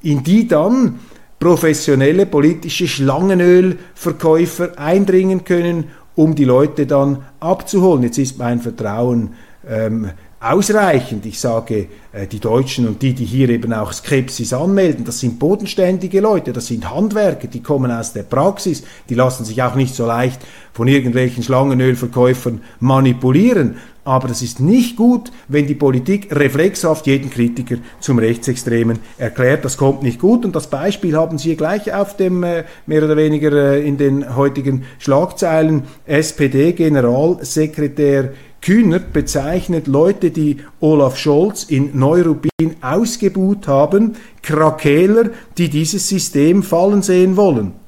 in 0.01 0.23
die 0.23 0.47
dann 0.47 0.99
professionelle 1.39 2.25
politische 2.25 2.87
Schlangenölverkäufer 2.87 4.77
eindringen 4.77 5.45
können, 5.45 5.85
um 6.15 6.35
die 6.35 6.45
Leute 6.45 6.85
dann 6.85 7.23
abzuholen. 7.39 8.03
Jetzt 8.03 8.17
ist 8.17 8.37
mein 8.37 8.59
Vertrauen 8.59 9.31
ähm, 9.67 10.11
ausreichend. 10.41 11.25
Ich 11.27 11.39
sage, 11.39 11.87
äh, 12.11 12.25
die 12.25 12.39
Deutschen 12.39 12.87
und 12.87 13.01
die, 13.01 13.13
die 13.13 13.25
hier 13.25 13.49
eben 13.49 13.73
auch 13.73 13.93
Skepsis 13.93 14.53
anmelden, 14.53 15.05
das 15.05 15.19
sind 15.19 15.37
bodenständige 15.37 16.19
Leute, 16.19 16.51
das 16.51 16.65
sind 16.67 16.89
Handwerker, 16.89 17.47
die 17.47 17.61
kommen 17.61 17.91
aus 17.91 18.13
der 18.13 18.23
Praxis, 18.23 18.83
die 19.07 19.13
lassen 19.13 19.45
sich 19.45 19.61
auch 19.61 19.75
nicht 19.75 19.93
so 19.93 20.05
leicht 20.05 20.41
von 20.73 20.87
irgendwelchen 20.87 21.43
Schlangenölverkäufern 21.43 22.61
manipulieren. 22.79 23.75
Aber 24.03 24.27
das 24.27 24.41
ist 24.41 24.59
nicht 24.59 24.97
gut, 24.97 25.31
wenn 25.47 25.67
die 25.67 25.75
Politik 25.75 26.35
reflexhaft 26.35 27.05
jeden 27.05 27.29
Kritiker 27.29 27.75
zum 27.99 28.17
Rechtsextremen 28.17 28.97
erklärt. 29.19 29.63
Das 29.63 29.77
kommt 29.77 30.01
nicht 30.01 30.19
gut. 30.19 30.43
Und 30.43 30.55
das 30.55 30.71
Beispiel 30.71 31.15
haben 31.15 31.37
Sie 31.37 31.55
gleich 31.55 31.93
auf 31.93 32.17
dem, 32.17 32.41
äh, 32.41 32.63
mehr 32.87 33.03
oder 33.03 33.15
weniger 33.15 33.51
äh, 33.51 33.87
in 33.87 33.97
den 33.97 34.35
heutigen 34.35 34.85
Schlagzeilen, 34.97 35.83
SPD-Generalsekretär 36.07 38.33
Kühnert 38.61 39.11
bezeichnet 39.11 39.87
Leute, 39.87 40.29
die 40.29 40.57
Olaf 40.79 41.17
Scholz 41.17 41.63
in 41.63 41.97
Neuruppin 41.97 42.75
ausgebuht 42.81 43.67
haben, 43.67 44.15
Krakeler, 44.43 45.31
die 45.57 45.69
dieses 45.69 46.07
System 46.07 46.61
fallen 46.61 47.01
sehen 47.01 47.37
wollen. 47.37 47.80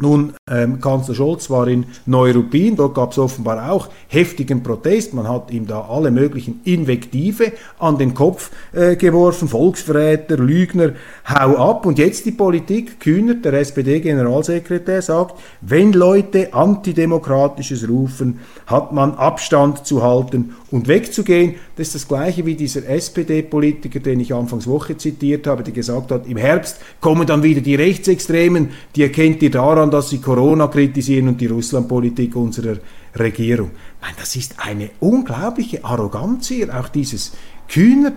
Nun, 0.00 0.32
ähm, 0.50 0.80
Kanzler 0.80 1.14
Scholz 1.14 1.50
war 1.50 1.68
in 1.68 1.84
Neuruppin, 2.06 2.76
dort 2.76 2.94
gab 2.94 3.12
es 3.12 3.18
offenbar 3.18 3.70
auch 3.70 3.88
heftigen 4.08 4.62
Protest. 4.62 5.12
Man 5.12 5.28
hat 5.28 5.50
ihm 5.50 5.66
da 5.66 5.82
alle 5.82 6.10
möglichen 6.10 6.60
Invektive 6.64 7.52
an 7.78 7.98
den 7.98 8.14
Kopf 8.14 8.50
äh, 8.72 8.96
geworfen, 8.96 9.48
Volksverräter, 9.48 10.38
Lügner, 10.38 10.92
hau 11.28 11.56
ab. 11.56 11.84
Und 11.84 11.98
jetzt 11.98 12.24
die 12.24 12.32
Politik, 12.32 12.98
Kühner, 13.00 13.34
der 13.34 13.52
SPD-Generalsekretär, 13.54 15.02
sagt, 15.02 15.38
wenn 15.60 15.92
Leute 15.92 16.54
Antidemokratisches 16.54 17.88
rufen, 17.88 18.40
hat 18.66 18.92
man 18.92 19.14
Abstand 19.14 19.86
zu 19.86 20.02
halten 20.02 20.54
und 20.70 20.88
wegzugehen. 20.88 21.56
Das 21.76 21.88
ist 21.88 21.94
das 21.94 22.08
gleiche 22.08 22.46
wie 22.46 22.54
dieser 22.54 22.88
SPD-Politiker, 22.88 24.00
den 24.00 24.20
ich 24.20 24.32
anfangs 24.32 24.66
Woche 24.66 24.96
zitiert 24.96 25.46
habe, 25.46 25.62
der 25.62 25.72
gesagt 25.72 26.10
hat, 26.10 26.26
im 26.26 26.36
Herbst 26.36 26.80
kommen 27.00 27.26
dann 27.26 27.42
wieder 27.42 27.60
die 27.60 27.74
Rechtsextremen, 27.74 28.70
die 28.96 29.02
erkennt 29.02 29.42
ihr 29.42 29.50
daran, 29.50 29.89
dass 29.90 30.10
sie 30.10 30.20
Corona 30.20 30.68
kritisieren 30.68 31.28
und 31.28 31.40
die 31.40 31.46
Russlandpolitik 31.46 32.36
unserer 32.36 32.76
Regierung. 33.18 33.70
Ich 33.70 34.02
meine, 34.06 34.16
das 34.18 34.36
ist 34.36 34.54
eine 34.58 34.90
unglaubliche 35.00 35.84
Arroganz 35.84 36.48
hier, 36.48 36.74
auch 36.78 36.88
dieses 36.88 37.32
Kühner, 37.68 38.12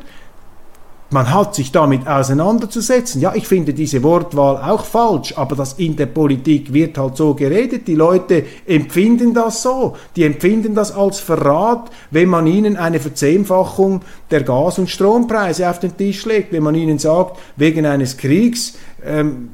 man 1.14 1.32
hat 1.32 1.54
sich 1.54 1.72
damit 1.72 2.08
auseinanderzusetzen. 2.08 3.22
Ja, 3.22 3.36
ich 3.36 3.48
finde 3.48 3.74
diese 3.74 4.02
Wortwahl 4.02 4.58
auch 4.58 4.84
falsch, 4.84 5.38
aber 5.38 5.56
das 5.56 5.74
in 5.74 5.96
der 5.96 6.08
Politik 6.08 6.74
wird 6.74 6.98
halt 6.98 7.18
so 7.18 7.36
geredet. 7.36 7.88
Die 7.88 7.94
Leute 7.94 8.44
empfinden 8.66 9.32
das 9.32 9.62
so. 9.62 9.96
Die 10.16 10.24
empfinden 10.24 10.74
das 10.74 10.92
als 10.92 11.20
Verrat, 11.20 11.92
wenn 12.10 12.30
man 12.30 12.48
ihnen 12.48 12.78
eine 12.78 13.00
Verzehnfachung 13.00 14.02
der 14.32 14.42
Gas- 14.42 14.80
und 14.80 14.90
Strompreise 14.90 15.70
auf 15.70 15.80
den 15.80 15.96
Tisch 15.96 16.26
legt, 16.26 16.52
wenn 16.52 16.64
man 16.64 16.74
ihnen 16.74 16.98
sagt, 16.98 17.38
wegen 17.58 17.86
eines 17.86 18.18
Kriegs, 18.18 18.74
ähm, 19.06 19.50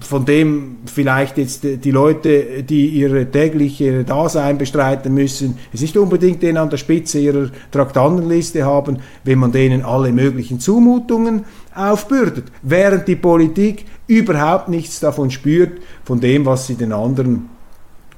von 0.00 0.24
dem 0.24 0.76
vielleicht 0.86 1.38
jetzt 1.38 1.64
die 1.64 1.90
Leute, 1.90 2.62
die 2.62 2.88
ihre 2.88 3.30
tägliche 3.30 4.04
Dasein 4.04 4.58
bestreiten 4.58 5.14
müssen, 5.14 5.58
es 5.72 5.80
nicht 5.80 5.96
unbedingt 5.96 6.42
den 6.42 6.58
an 6.58 6.70
der 6.70 6.76
Spitze 6.76 7.18
ihrer 7.18 7.50
Traktandenliste 7.70 8.64
haben, 8.64 8.98
wenn 9.24 9.38
man 9.38 9.52
denen 9.52 9.82
alle 9.82 10.12
möglichen 10.12 10.60
Zumutungen 10.60 11.44
aufbürdet, 11.74 12.44
während 12.62 13.08
die 13.08 13.16
Politik 13.16 13.86
überhaupt 14.06 14.68
nichts 14.68 15.00
davon 15.00 15.30
spürt, 15.30 15.80
von 16.04 16.20
dem, 16.20 16.44
was 16.44 16.66
sie 16.66 16.74
den 16.74 16.92
anderen 16.92 17.55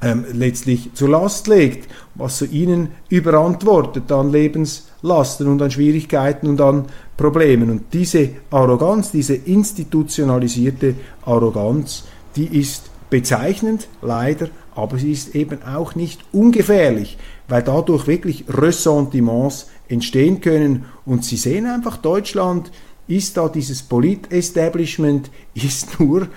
ähm, 0.03 0.25
letztlich 0.33 0.91
zur 0.95 1.09
Last 1.09 1.49
legt, 1.49 1.91
was 2.15 2.39
so 2.39 2.45
ihnen 2.45 2.91
überantwortet 3.09 4.11
an 4.13 4.31
Lebenslasten 4.31 5.49
und 5.49 5.61
an 5.61 5.71
Schwierigkeiten 5.71 6.49
und 6.49 6.61
an 6.61 6.87
Problemen. 7.17 7.71
Und 7.71 7.93
diese 7.93 8.31
Arroganz, 8.51 9.11
diese 9.11 9.35
institutionalisierte 9.35 10.95
Arroganz, 11.25 12.05
die 12.37 12.61
ist 12.61 12.91
bezeichnend, 13.11 13.89
leider, 14.03 14.49
aber 14.75 14.99
sie 14.99 15.13
ist 15.13 15.35
eben 15.35 15.63
auch 15.65 15.95
nicht 15.95 16.21
ungefährlich, 16.33 17.19
weil 17.49 17.63
dadurch 17.63 18.07
wirklich 18.07 18.45
Ressentiments 18.49 19.67
entstehen 19.89 20.41
können. 20.41 20.85
Und 21.05 21.25
Sie 21.25 21.37
sehen 21.37 21.67
einfach, 21.67 21.97
Deutschland 21.97 22.71
ist 23.09 23.37
da 23.37 23.49
dieses 23.49 23.83
Polit-Establishment, 23.83 25.31
ist 25.55 25.99
nur 25.99 26.29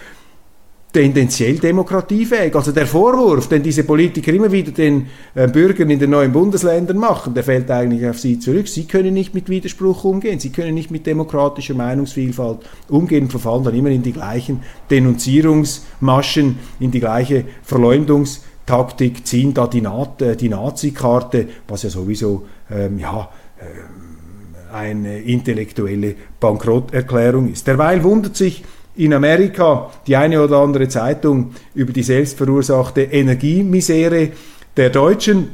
tendenziell 0.91 1.57
demokratiefähig. 1.57 2.55
Also 2.55 2.71
der 2.71 2.85
Vorwurf, 2.85 3.47
den 3.47 3.63
diese 3.63 3.83
Politiker 3.83 4.33
immer 4.33 4.51
wieder 4.51 4.71
den 4.71 5.07
äh, 5.35 5.47
Bürgern 5.47 5.89
in 5.89 5.99
den 5.99 6.09
neuen 6.09 6.31
Bundesländern 6.31 6.97
machen, 6.97 7.33
der 7.33 7.43
fällt 7.43 7.71
eigentlich 7.71 8.07
auf 8.07 8.19
sie 8.19 8.39
zurück. 8.39 8.67
Sie 8.67 8.85
können 8.85 9.13
nicht 9.13 9.33
mit 9.33 9.49
Widerspruch 9.49 10.03
umgehen, 10.03 10.39
sie 10.39 10.51
können 10.51 10.73
nicht 10.73 10.91
mit 10.91 11.07
demokratischer 11.07 11.75
Meinungsvielfalt 11.75 12.59
umgehen, 12.89 13.29
verfallen 13.29 13.63
dann 13.63 13.75
immer 13.75 13.89
in 13.89 14.03
die 14.03 14.11
gleichen 14.11 14.61
Denunzierungsmaschen, 14.89 16.59
in 16.79 16.91
die 16.91 16.99
gleiche 16.99 17.45
Verleumdungstaktik, 17.63 19.25
ziehen 19.25 19.53
da 19.53 19.67
die, 19.67 19.81
Na 19.81 20.07
äh, 20.19 20.35
die 20.35 20.49
Nazi-Karte, 20.49 21.47
was 21.67 21.83
ja 21.83 21.89
sowieso 21.89 22.45
ähm, 22.69 22.99
ja, 22.99 23.29
äh, 23.59 24.73
eine 24.73 25.21
intellektuelle 25.21 26.15
Bankrotterklärung 26.39 27.51
ist. 27.51 27.67
Derweil 27.67 28.03
wundert 28.03 28.35
sich 28.35 28.63
in 29.01 29.15
Amerika 29.15 29.89
die 30.05 30.15
eine 30.15 30.43
oder 30.43 30.57
andere 30.57 30.87
Zeitung 30.87 31.55
über 31.73 31.91
die 31.91 32.03
selbstverursachte 32.03 33.01
Energiemisere 33.01 34.29
der 34.77 34.91
Deutschen. 34.91 35.49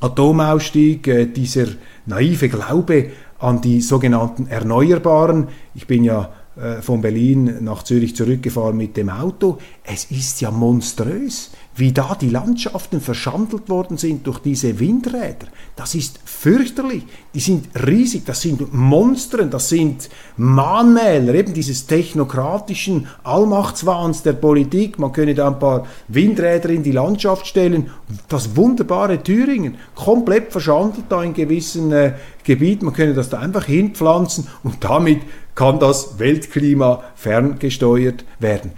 Atomausstieg, 0.00 1.06
äh, 1.06 1.26
dieser 1.26 1.66
naive 2.06 2.48
Glaube 2.48 3.10
an 3.40 3.60
die 3.60 3.82
sogenannten 3.82 4.46
Erneuerbaren. 4.46 5.48
Ich 5.74 5.86
bin 5.86 6.02
ja 6.02 6.32
von 6.80 7.00
Berlin 7.00 7.58
nach 7.60 7.84
Zürich 7.84 8.16
zurückgefahren 8.16 8.76
mit 8.76 8.96
dem 8.96 9.10
Auto. 9.10 9.58
Es 9.84 10.10
ist 10.10 10.40
ja 10.40 10.50
monströs, 10.50 11.50
wie 11.78 11.92
da 11.92 12.16
die 12.20 12.30
Landschaften 12.30 13.00
verschandelt 13.00 13.68
worden 13.68 13.96
sind 13.96 14.26
durch 14.26 14.40
diese 14.40 14.80
Windräder. 14.80 15.46
Das 15.76 15.94
ist 15.94 16.18
fürchterlich. 16.24 17.04
Die 17.34 17.40
sind 17.40 17.68
riesig, 17.86 18.24
das 18.24 18.40
sind 18.40 18.74
Monstren, 18.74 19.48
das 19.50 19.68
sind 19.68 20.08
Mahnmäler, 20.36 21.34
eben 21.34 21.54
dieses 21.54 21.86
technokratischen 21.86 23.06
Allmachtswahns 23.22 24.22
der 24.24 24.32
Politik. 24.32 24.98
Man 24.98 25.12
könne 25.12 25.34
da 25.34 25.46
ein 25.46 25.60
paar 25.60 25.86
Windräder 26.08 26.70
in 26.70 26.82
die 26.82 26.92
Landschaft 26.92 27.46
stellen. 27.46 27.90
Das 28.28 28.56
wunderbare 28.56 29.22
Thüringen, 29.22 29.76
komplett 29.94 30.50
verschandelt 30.50 31.06
da 31.08 31.22
in 31.22 31.32
gewissen 31.32 31.92
äh, 31.92 32.14
Gebieten. 32.42 32.86
Man 32.86 32.94
könne 32.94 33.14
das 33.14 33.28
da 33.28 33.38
einfach 33.38 33.66
hinpflanzen 33.66 34.48
und 34.64 34.82
damit 34.82 35.20
kann 35.58 35.80
das 35.80 36.20
Weltklima 36.20 37.02
ferngesteuert 37.16 38.24
werden. 38.38 38.70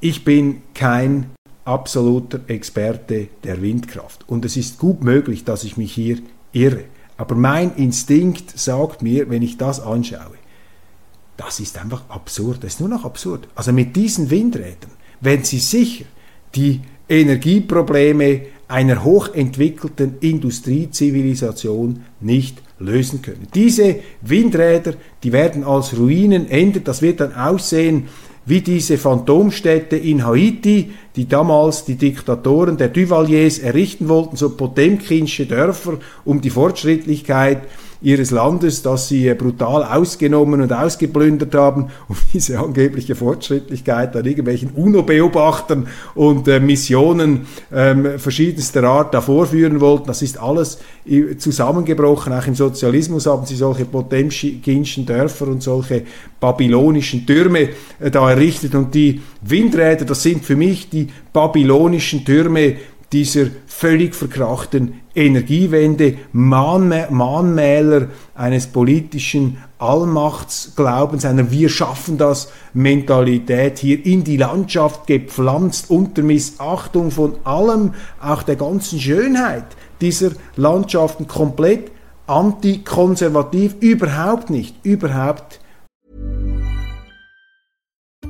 Ich 0.00 0.22
bin 0.22 0.60
kein 0.74 1.30
absoluter 1.64 2.40
Experte 2.48 3.28
der 3.42 3.62
Windkraft 3.62 4.28
und 4.28 4.44
es 4.44 4.58
ist 4.58 4.78
gut 4.78 5.02
möglich, 5.02 5.44
dass 5.44 5.64
ich 5.64 5.78
mich 5.78 5.94
hier 5.94 6.18
irre. 6.52 6.84
Aber 7.16 7.36
mein 7.36 7.74
Instinkt 7.76 8.58
sagt 8.58 9.00
mir, 9.00 9.30
wenn 9.30 9.40
ich 9.40 9.56
das 9.56 9.80
anschaue, 9.80 10.36
das 11.38 11.58
ist 11.58 11.78
einfach 11.78 12.02
absurd, 12.10 12.62
das 12.62 12.74
ist 12.74 12.80
nur 12.80 12.90
noch 12.90 13.06
absurd. 13.06 13.48
Also 13.54 13.72
mit 13.72 13.96
diesen 13.96 14.28
Windrädern 14.28 14.90
werden 15.22 15.44
Sie 15.44 15.58
sicher 15.58 16.04
die 16.54 16.82
Energieprobleme 17.08 18.42
einer 18.68 19.04
hochentwickelten 19.04 20.18
Industriezivilisation 20.20 22.04
nicht 22.20 22.60
lösen 22.78 23.22
können. 23.22 23.48
Diese 23.54 23.96
Windräder, 24.22 24.94
die 25.22 25.32
werden 25.32 25.64
als 25.64 25.96
Ruinen 25.96 26.48
enden, 26.48 26.84
das 26.84 27.02
wird 27.02 27.20
dann 27.20 27.34
aussehen 27.34 28.08
wie 28.48 28.62
diese 28.62 28.96
Phantomstädte 28.96 29.96
in 29.96 30.24
Haiti, 30.24 30.92
die 31.16 31.28
damals 31.28 31.84
die 31.84 31.96
Diktatoren 31.96 32.78
der 32.78 32.88
Duvaliers 32.88 33.58
errichten 33.58 34.08
wollten, 34.08 34.36
so 34.36 34.56
potemkinsche 34.56 35.44
Dörfer, 35.44 35.98
um 36.24 36.40
die 36.40 36.48
Fortschrittlichkeit 36.48 37.60
ihres 38.00 38.30
Landes, 38.30 38.82
das 38.82 39.08
sie 39.08 39.26
äh, 39.28 39.34
brutal 39.34 39.84
ausgenommen 39.84 40.60
und 40.60 40.72
ausgeplündert 40.72 41.54
haben, 41.54 41.90
um 42.08 42.16
diese 42.32 42.58
angebliche 42.58 43.14
Fortschrittlichkeit 43.14 44.14
an 44.16 44.24
irgendwelchen 44.24 44.70
UNO-Beobachtern 44.70 45.88
und 46.14 46.46
äh, 46.48 46.60
Missionen 46.60 47.46
ähm, 47.72 48.18
verschiedenster 48.18 48.84
Art 48.84 49.14
da 49.14 49.20
vorführen 49.20 49.80
wollten. 49.80 50.06
Das 50.06 50.22
ist 50.22 50.38
alles 50.38 50.78
zusammengebrochen. 51.38 52.32
Auch 52.32 52.46
im 52.46 52.54
Sozialismus 52.54 53.26
haben 53.26 53.46
sie 53.46 53.56
solche 53.56 53.84
potemkinschen 53.84 55.06
Dörfer 55.06 55.48
und 55.48 55.62
solche 55.62 56.02
babylonischen 56.40 57.26
Türme 57.26 57.70
äh, 58.00 58.10
da 58.10 58.30
errichtet 58.30 58.74
und 58.74 58.94
die 58.94 59.20
Windräder, 59.42 60.04
das 60.04 60.22
sind 60.22 60.44
für 60.44 60.56
mich 60.56 60.88
die 60.90 61.08
babylonischen 61.32 62.24
Türme 62.24 62.76
dieser 63.12 63.46
völlig 63.66 64.14
verkrachten 64.14 65.00
Energiewende, 65.14 66.18
Mahnmäler 66.32 68.08
eines 68.34 68.66
politischen 68.66 69.58
Allmachtsglaubens, 69.78 71.24
einer 71.24 71.50
Wir 71.50 71.68
schaffen 71.68 72.18
das 72.18 72.52
Mentalität 72.74 73.78
hier 73.78 74.04
in 74.04 74.24
die 74.24 74.36
Landschaft 74.36 75.06
gepflanzt 75.06 75.90
unter 75.90 76.22
Missachtung 76.22 77.10
von 77.10 77.36
allem, 77.44 77.94
auch 78.20 78.42
der 78.42 78.56
ganzen 78.56 79.00
Schönheit 79.00 79.64
dieser 80.00 80.30
Landschaften 80.56 81.26
komplett 81.26 81.90
antikonservativ, 82.26 83.76
überhaupt 83.80 84.50
nicht, 84.50 84.76
überhaupt. 84.84 85.60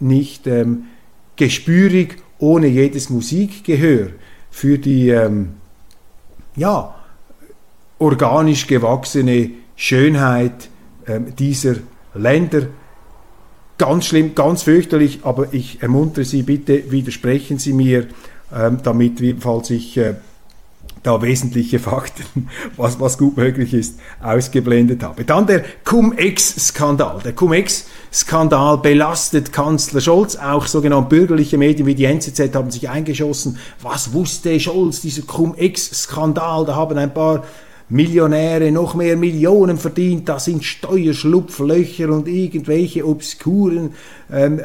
Nicht 0.00 0.46
ähm, 0.46 0.84
gespürig 1.36 2.16
ohne 2.38 2.66
jedes 2.66 3.10
Musikgehör 3.10 4.08
für 4.50 4.78
die 4.78 5.08
ähm, 5.08 5.54
ja, 6.56 6.94
organisch 7.98 8.66
gewachsene 8.66 9.50
Schönheit 9.76 10.68
ähm, 11.06 11.34
dieser 11.36 11.76
Länder. 12.14 12.68
Ganz 13.78 14.06
schlimm, 14.06 14.34
ganz 14.34 14.62
fürchterlich, 14.62 15.20
aber 15.24 15.52
ich 15.52 15.82
ermuntere 15.82 16.24
Sie 16.24 16.42
bitte, 16.42 16.90
widersprechen 16.90 17.58
Sie 17.58 17.72
mir, 17.72 18.06
ähm, 18.54 18.78
damit, 18.82 19.20
falls 19.40 19.70
ich 19.70 19.96
äh, 19.96 20.14
da 21.04 21.22
wesentliche 21.22 21.78
Fakten, 21.78 22.48
was, 22.76 22.98
was 22.98 23.18
gut 23.18 23.36
möglich 23.36 23.72
ist, 23.72 24.00
ausgeblendet 24.20 25.04
habe. 25.04 25.24
Dann 25.24 25.46
der 25.46 25.64
Cum-Ex-Skandal. 25.84 27.20
Der 27.22 27.34
Cum-Ex-Skandal 27.34 28.78
belastet 28.78 29.52
Kanzler 29.52 30.00
Scholz. 30.00 30.36
Auch 30.36 30.66
sogenannte 30.66 31.10
bürgerliche 31.10 31.58
Medien 31.58 31.86
wie 31.86 31.94
die 31.94 32.06
NZZ 32.06 32.54
haben 32.54 32.70
sich 32.70 32.88
eingeschossen. 32.88 33.58
Was 33.82 34.12
wusste 34.12 34.58
Scholz, 34.58 35.02
dieser 35.02 35.22
Cum-Ex-Skandal? 35.22 36.64
Da 36.64 36.74
haben 36.74 36.98
ein 36.98 37.14
paar 37.14 37.44
Millionäre 37.90 38.72
noch 38.72 38.94
mehr 38.94 39.14
Millionen 39.14 39.76
verdient, 39.76 40.26
da 40.28 40.40
sind 40.40 40.64
Steuerschlupflöcher 40.64 42.08
und 42.10 42.28
irgendwelche 42.28 43.06
obskuren 43.06 43.90
ähm, 44.32 44.58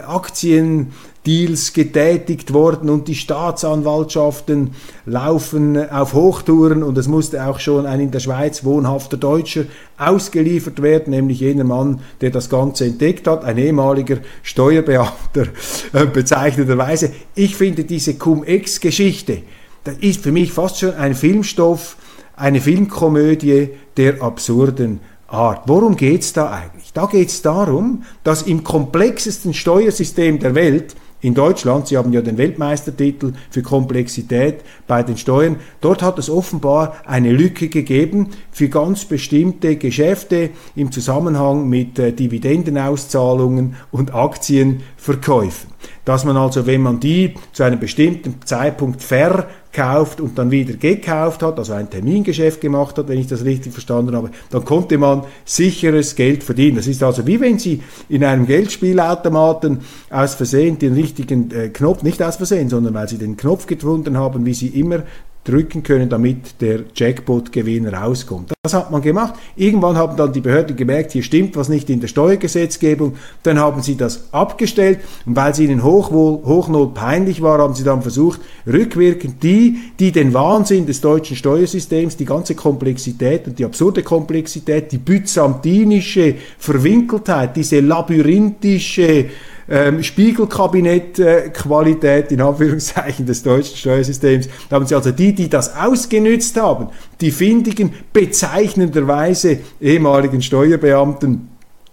Aktiendeals 1.30 1.74
getätigt 1.74 2.54
worden 2.54 2.90
und 2.90 3.08
die 3.08 3.14
Staatsanwaltschaften 3.14 4.72
laufen 5.06 5.78
auf 5.92 6.14
Hochtouren 6.14 6.82
und 6.82 6.98
es 6.98 7.08
musste 7.08 7.46
auch 7.46 7.60
schon 7.60 7.86
ein 7.86 8.00
in 8.00 8.10
der 8.10 8.20
Schweiz 8.20 8.64
wohnhafter 8.64 9.16
Deutscher 9.16 9.66
ausgeliefert 10.00 10.82
werden, 10.82 11.12
nämlich 11.12 11.42
jener 11.42 11.66
Mann, 11.66 12.02
der 12.22 12.32
das 12.32 12.50
Ganze 12.50 12.86
entdeckt 12.86 13.28
hat, 13.28 13.46
ein 13.46 13.60
ehemaliger 13.60 14.18
Steuerbeamter 14.42 15.46
äh, 15.94 16.08
bezeichneterweise. 16.08 17.12
Ich 17.36 17.56
finde 17.56 17.84
diese 17.84 18.16
Cum-Ex-Geschichte, 18.16 19.44
das 19.84 19.98
ist 19.98 20.24
für 20.24 20.32
mich 20.32 20.52
fast 20.52 20.80
schon 20.80 20.96
ein 20.96 21.14
Filmstoff, 21.14 21.98
eine 22.38 22.60
Filmkomödie 22.60 23.70
der 23.98 24.24
absurden 24.24 25.00
Art. 25.28 25.62
Worum 25.68 25.96
geht 25.96 26.22
es 26.22 26.34
da 26.34 26.50
eigentlich? 26.50 26.92
Da 26.92 27.06
geht 27.06 27.28
es 27.28 27.44
darum, 27.44 28.02
dass 28.24 28.42
im 28.42 28.64
komplexesten 28.64 29.54
Steuersystem 29.54 30.40
der 30.40 30.56
Welt, 30.56 30.96
in 31.22 31.34
Deutschland, 31.34 31.88
Sie 31.88 31.98
haben 31.98 32.14
ja 32.14 32.22
den 32.22 32.38
Weltmeistertitel 32.38 33.34
für 33.50 33.62
Komplexität 33.62 34.64
bei 34.88 35.04
den 35.04 35.18
Steuern, 35.18 35.58
dort 35.82 36.02
hat 36.02 36.18
es 36.18 36.30
offenbar 36.30 36.96
eine 37.06 37.32
Lücke 37.32 37.68
gegeben 37.68 38.30
für 38.52 38.70
ganz 38.70 39.06
bestimmte 39.06 39.76
Geschäfte 39.76 40.52
im 40.76 40.92
Zusammenhang 40.92 41.68
mit 41.68 42.00
äh, 42.00 42.14
Dividendenauszahlungen 42.14 43.76
und 43.92 44.14
Aktienverkäufen. 44.14 45.70
Dass 46.06 46.26
man 46.26 46.38
also, 46.38 46.66
wenn 46.66 46.82
man 46.82 47.00
die 47.00 47.36
zu 47.52 47.64
einem 47.64 47.80
bestimmten 47.80 48.36
Zeitpunkt 48.46 49.04
ver 49.04 49.48
kauft 49.72 50.20
und 50.20 50.38
dann 50.38 50.50
wieder 50.50 50.74
gekauft 50.74 51.44
hat, 51.44 51.60
also 51.60 51.74
ein 51.74 51.90
Termingeschäft 51.90 52.60
gemacht 52.60 52.98
hat, 52.98 53.08
wenn 53.08 53.20
ich 53.20 53.28
das 53.28 53.46
richtig 53.46 53.72
verstanden 53.72 54.16
habe, 54.16 54.32
dann 54.50 54.66
konnte 54.66 54.98
man 54.98 55.24
sicheres 55.46 56.16
Geld 56.16 56.44
verdienen. 56.44 56.78
Das 56.78 56.88
ist 56.88 57.04
also 57.04 57.28
wie 57.28 57.40
wenn 57.40 57.60
Sie 57.60 57.84
in 58.10 58.24
einem 58.24 58.48
Geldspielautomaten 58.48 59.80
aus 60.10 60.34
Versehen 60.34 60.80
den 60.80 60.94
richtigen 60.94 61.52
äh, 61.52 61.70
Knopf, 61.70 62.02
nicht 62.02 62.22
aus 62.22 62.38
Versehen, 62.38 62.70
sondern 62.70 62.94
weil 62.96 63.08
Sie 63.08 63.18
den 63.18 63.38
Knopf 63.38 63.68
gefunden 63.68 64.18
haben, 64.18 64.46
wie 64.46 64.54
Sie 64.54 64.68
immer 64.68 65.04
drücken 65.44 65.84
können, 65.84 66.10
damit 66.10 66.62
der 66.62 66.82
Jackpot-Gewinn 66.94 67.88
rauskommt. 67.88 68.52
Das 68.62 68.74
hat 68.74 68.92
man 68.92 69.02
gemacht. 69.02 69.36
Irgendwann 69.56 69.96
haben 69.96 70.18
dann 70.18 70.34
die 70.34 70.42
Behörden 70.42 70.76
gemerkt, 70.76 71.14
hier 71.14 71.24
stimmt 71.24 71.56
was 71.56 71.70
nicht 71.70 71.90
in 71.90 72.02
der 72.02 72.08
Steuergesetzgebung. 72.08 73.16
Dann 73.44 73.58
haben 73.58 73.82
sie 73.82 73.96
das 73.96 74.32
abgestellt 74.34 75.00
und 75.26 75.36
weil 75.36 75.52
es 75.52 75.60
ihnen 75.60 75.84
hochwohl, 75.84 76.44
hochnot 76.44 76.94
peinlich 76.94 77.42
war, 77.42 77.60
haben 77.60 77.74
sie 77.74 77.84
dann 77.84 78.02
versucht, 78.02 78.42
rückwirkend 78.68 79.42
die, 79.42 79.78
die 80.00 80.12
den 80.12 80.34
Wahnsinn 80.34 80.86
des 80.86 81.02
deutschen 81.02 81.38
Steuersystems, 81.38 82.18
die 82.18 82.26
ganze 82.26 82.54
Komplexität 82.54 83.48
und 83.48 83.58
die 83.58 83.66
absurde 83.66 84.04
Komplexität, 84.04 84.92
die 84.92 84.98
byzantinische 84.98 86.36
Verwinkeltheit, 86.58 87.56
diese 87.56 87.80
labyrinthische 87.80 89.30
ähm, 89.70 90.04
Spiegelkabinett-Qualität 90.04 92.32
in 92.32 92.42
Anführungszeichen 92.42 93.26
des 93.26 93.42
deutschen 93.44 93.76
Steuersystems. 93.78 94.48
Da 94.70 94.78
haben 94.78 94.86
sie 94.86 94.96
also 94.96 95.12
die, 95.12 95.34
die 95.34 95.50
das 95.50 95.76
ausgenützt 95.76 96.56
haben, 96.60 96.88
die 97.22 97.32
findigen, 97.32 97.94
bezeichnenderweise 98.14 99.60
ehemaligen 99.80 100.42
Steuerbeamten, 100.42 101.48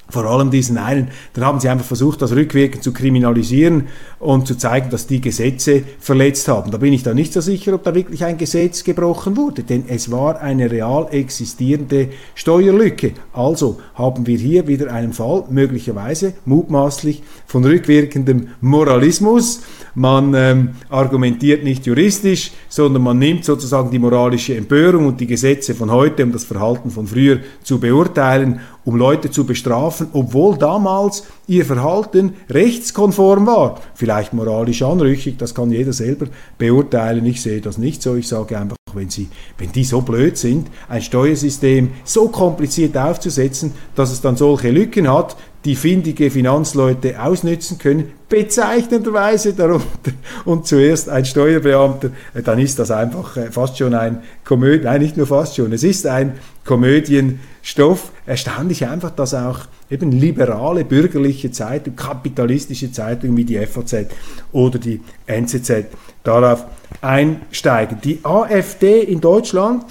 vor 0.09 0.25
allem 0.25 0.51
diesen 0.51 0.79
einen, 0.79 1.09
dann 1.35 1.45
haben 1.45 1.61
sie 1.61 1.69
einfach 1.69 1.85
versucht, 1.85 2.23
das 2.23 2.33
rückwirkend 2.33 2.83
zu 2.83 2.93
kriminalisieren 2.93 3.89
und 4.19 4.47
zu 4.47 4.57
zeigen, 4.57 4.91
dass 4.91 5.07
die 5.07 5.21
Gesetze 5.21 5.83
verletzt 5.99 6.47
haben. 6.49 6.71
Da 6.71 6.79
bin 6.79 6.93
ich 6.93 7.03
da 7.03 7.13
nicht 7.13 7.33
so 7.33 7.41
sicher, 7.41 7.75
ob 7.75 7.83
da 7.83 7.95
wirklich 7.95 8.25
ein 8.25 8.39
Gesetz 8.39 8.85
gebrochen 8.85 9.37
wurde, 9.37 9.65
denn 9.65 9.85
es 9.89 10.11
war 10.11 10.41
eine 10.41 10.71
real 10.71 11.09
existierende 11.11 12.09
Steuerlücke. 12.35 13.13
Also 13.33 13.81
haben 13.95 14.27
wir 14.27 14.39
hier 14.39 14.69
wieder 14.69 14.93
einen 14.93 15.13
Fall, 15.13 15.45
möglicherweise 15.51 16.35
mutmaßlich 16.45 17.23
von 17.47 17.65
rückwirkendem 17.65 18.49
Moralismus. 18.61 19.63
Man 19.95 20.35
ähm, 20.35 20.71
argumentiert 20.89 21.65
nicht 21.65 21.87
juristisch, 21.87 22.53
sondern 22.69 23.03
man 23.03 23.19
nimmt 23.19 23.45
sozusagen 23.45 23.91
die 23.91 23.99
moralische 23.99 24.55
Empörung 24.57 25.07
und 25.07 25.21
die 25.21 25.27
Gesetze 25.27 25.75
von 25.75 25.91
heute, 25.91 26.23
um 26.23 26.33
das 26.33 26.45
Verhalten 26.45 26.91
von 26.91 27.07
früher 27.07 27.41
zu 27.63 27.81
beurteilen 27.81 28.61
um 28.87 28.97
Leute 28.97 29.31
zu 29.31 29.45
bestrafen, 29.45 30.07
obwohl 30.13 30.57
damals 30.57 31.25
ihr 31.47 31.67
Verhalten 31.67 32.35
rechtskonform 32.49 33.47
war. 33.47 33.81
Vielleicht 33.95 34.33
moralisch 34.33 34.83
anrüchig, 34.83 35.37
das 35.37 35.55
kann 35.55 35.73
jeder 35.73 35.93
selber 35.93 36.29
beurteilen. 36.57 37.27
Ich 37.27 37.43
sehe 37.43 37.61
das 37.61 37.77
nicht 37.77 38.01
so. 38.01 38.15
Ich 38.15 38.29
sage 38.29 38.57
einfach, 38.59 38.77
wenn, 38.95 39.11
sie, 39.11 39.29
wenn 39.59 39.73
die 39.73 39.85
so 39.85 40.01
blöd 40.01 40.39
sind, 40.39 40.69
ein 40.89 41.03
Steuersystem 41.03 41.91
so 42.05 42.29
kompliziert 42.29 42.97
aufzusetzen, 42.97 43.73
dass 43.97 44.13
es 44.13 44.21
dann 44.21 44.37
solche 44.37 44.71
Lücken 44.71 45.13
hat, 45.13 45.37
die 45.67 45.75
findige 45.75 46.31
Finanzleute 46.31 47.21
ausnützen 47.21 47.77
können, 47.79 48.13
bezeichnenderweise 48.29 49.53
darunter 49.53 50.13
und 50.45 50.65
zuerst 50.65 51.09
ein 51.09 51.25
Steuerbeamter, 51.25 52.11
äh, 52.35 52.43
dann 52.43 52.61
ist 52.61 52.79
das 52.79 52.93
einfach 52.93 53.37
äh, 53.37 53.51
fast 53.51 53.77
schon 53.77 53.93
ein 53.93 54.23
Komödien, 54.45 54.85
nein, 54.85 55.03
nicht 55.03 55.17
nur 55.17 55.27
fast 55.27 55.57
schon, 55.57 55.73
es 55.73 55.83
ist 55.83 56.07
ein 56.07 56.35
Komödienstoff. 56.65 58.13
Erstaunlich 58.27 58.87
einfach, 58.87 59.11
dass 59.11 59.35
auch 59.35 59.61
eben 59.91 60.13
liberale 60.13 60.85
bürgerliche 60.85 61.51
Zeitungen, 61.51 61.97
kapitalistische 61.97 62.93
Zeitungen 62.93 63.37
wie 63.37 63.45
die 63.45 63.59
FAZ 63.67 64.07
oder 64.53 64.79
die 64.79 65.01
NZZ 65.27 65.87
darauf 66.23 66.65
einsteigen. 67.01 67.99
Die 68.05 68.21
AfD 68.23 69.01
in 69.01 69.21
Deutschland 69.21 69.85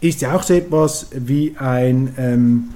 ist 0.00 0.20
ja 0.20 0.34
auch 0.34 0.42
so 0.42 0.54
etwas 0.54 1.06
wie 1.12 1.54
ein 1.58 2.14
ähm, 2.18 2.70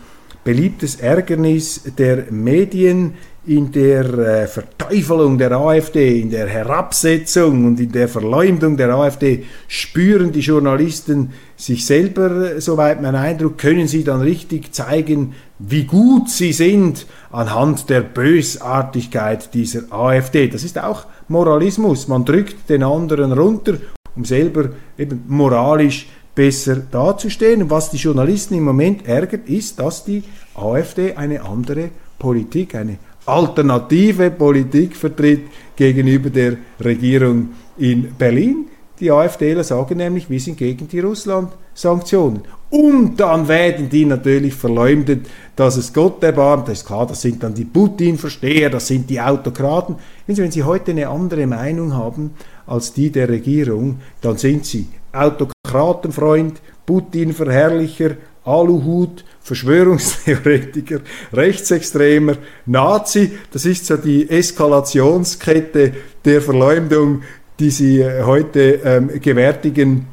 beliebtes 0.45 0.97
Ärgernis 0.97 1.83
der 1.99 2.31
Medien 2.31 3.15
in 3.47 3.71
der 3.73 4.05
äh, 4.05 4.47
Verteufelung 4.47 5.37
der 5.37 5.53
AfD, 5.53 6.21
in 6.21 6.31
der 6.31 6.49
Herabsetzung 6.49 7.67
und 7.67 7.81
in 7.81 7.93
der 7.93 8.09
Verleumdung 8.09 8.77
der 8.77 8.95
AfD 8.95 9.45
spüren 9.69 10.33
die 10.33 10.41
Journalisten 10.41 11.33
sich 11.57 11.85
selber, 11.85 12.61
soweit 12.61 13.03
mein 13.03 13.15
Eindruck, 13.15 13.59
können 13.59 13.87
sie 13.87 14.03
dann 14.03 14.23
richtig 14.23 14.73
zeigen, 14.75 15.35
wie 15.59 15.85
gut 15.85 16.31
sie 16.31 16.53
sind 16.53 17.07
anhand 17.31 17.91
der 17.91 18.01
Bösartigkeit 18.01 19.53
dieser 19.53 19.93
AfD. 19.93 20.49
Das 20.49 20.65
ist 20.65 20.79
auch 20.79 21.05
Moralismus. 21.29 22.09
Man 22.09 22.25
drückt 22.25 22.71
den 22.71 22.83
anderen 22.83 23.33
runter, 23.33 23.75
um 24.17 24.25
selber 24.25 24.71
eben 24.97 25.25
moralisch 25.29 26.07
besser 26.35 26.77
dazustehen. 26.77 27.63
Und 27.63 27.71
was 27.71 27.91
die 27.91 27.97
Journalisten 27.97 28.55
im 28.55 28.65
Moment 28.65 29.07
ärgert, 29.07 29.49
ist, 29.49 29.79
dass 29.79 30.05
die 30.05 30.23
AfD 30.55 31.15
eine 31.15 31.43
andere 31.43 31.91
Politik, 32.19 32.75
eine 32.75 32.99
alternative 33.27 34.31
Politik 34.31 34.97
vertritt 34.97 35.43
gegenüber 35.77 36.31
der 36.31 36.57
Regierung 36.83 37.51
in 37.79 38.15
Berlin. 38.17 38.67
Die 39.01 39.11
AfDler 39.11 39.65
sagen 39.65 39.97
nämlich, 39.97 40.31
wir 40.31 40.39
sind 40.39 40.57
gegen 40.57 40.87
die 40.87 41.01
Russland-Sanktionen. 41.01 42.43
Und 42.71 43.17
dann 43.17 43.49
werden 43.49 43.89
die 43.89 44.05
natürlich 44.05 44.55
verleumdet, 44.55 45.27
dass 45.57 45.77
es 45.77 45.93
Gott 45.93 46.23
erbarmt. 46.23 46.69
Das 46.69 46.79
ist 46.79 46.87
klar, 46.87 47.07
das 47.07 47.21
sind 47.21 47.43
dann 47.43 47.55
die 47.55 47.65
Putin-Versteher, 47.65 48.71
das 48.71 48.87
sind 48.87 49.11
die 49.11 49.21
Autokraten. 49.21 49.97
Wenn 50.27 50.51
Sie 50.51 50.63
heute 50.63 50.93
eine 50.93 51.09
andere 51.09 51.47
Meinung 51.47 51.95
haben 51.95 52.33
als 52.67 52.93
die 52.93 53.11
der 53.11 53.29
Regierung, 53.29 54.01
dann 54.21 54.39
sind 54.39 54.65
Sie 54.65 54.89
Autokratenfreund, 55.15 56.61
Putin-Verherrlicher, 56.87 58.17
Aluhut, 58.45 59.25
Verschwörungstheoretiker, 59.41 61.01
Rechtsextremer, 61.33 62.37
Nazi. 62.67 63.33
Das 63.53 63.65
ist 63.65 63.87
so 63.87 63.97
die 63.97 64.29
Eskalationskette 64.29 65.95
der 66.25 66.43
Verleumdung, 66.43 67.23
die 67.59 67.71
Sie 67.71 68.01
äh, 68.01 68.23
heute 68.23 68.81
ähm, 68.85 69.21
gewärtigen, 69.21 70.07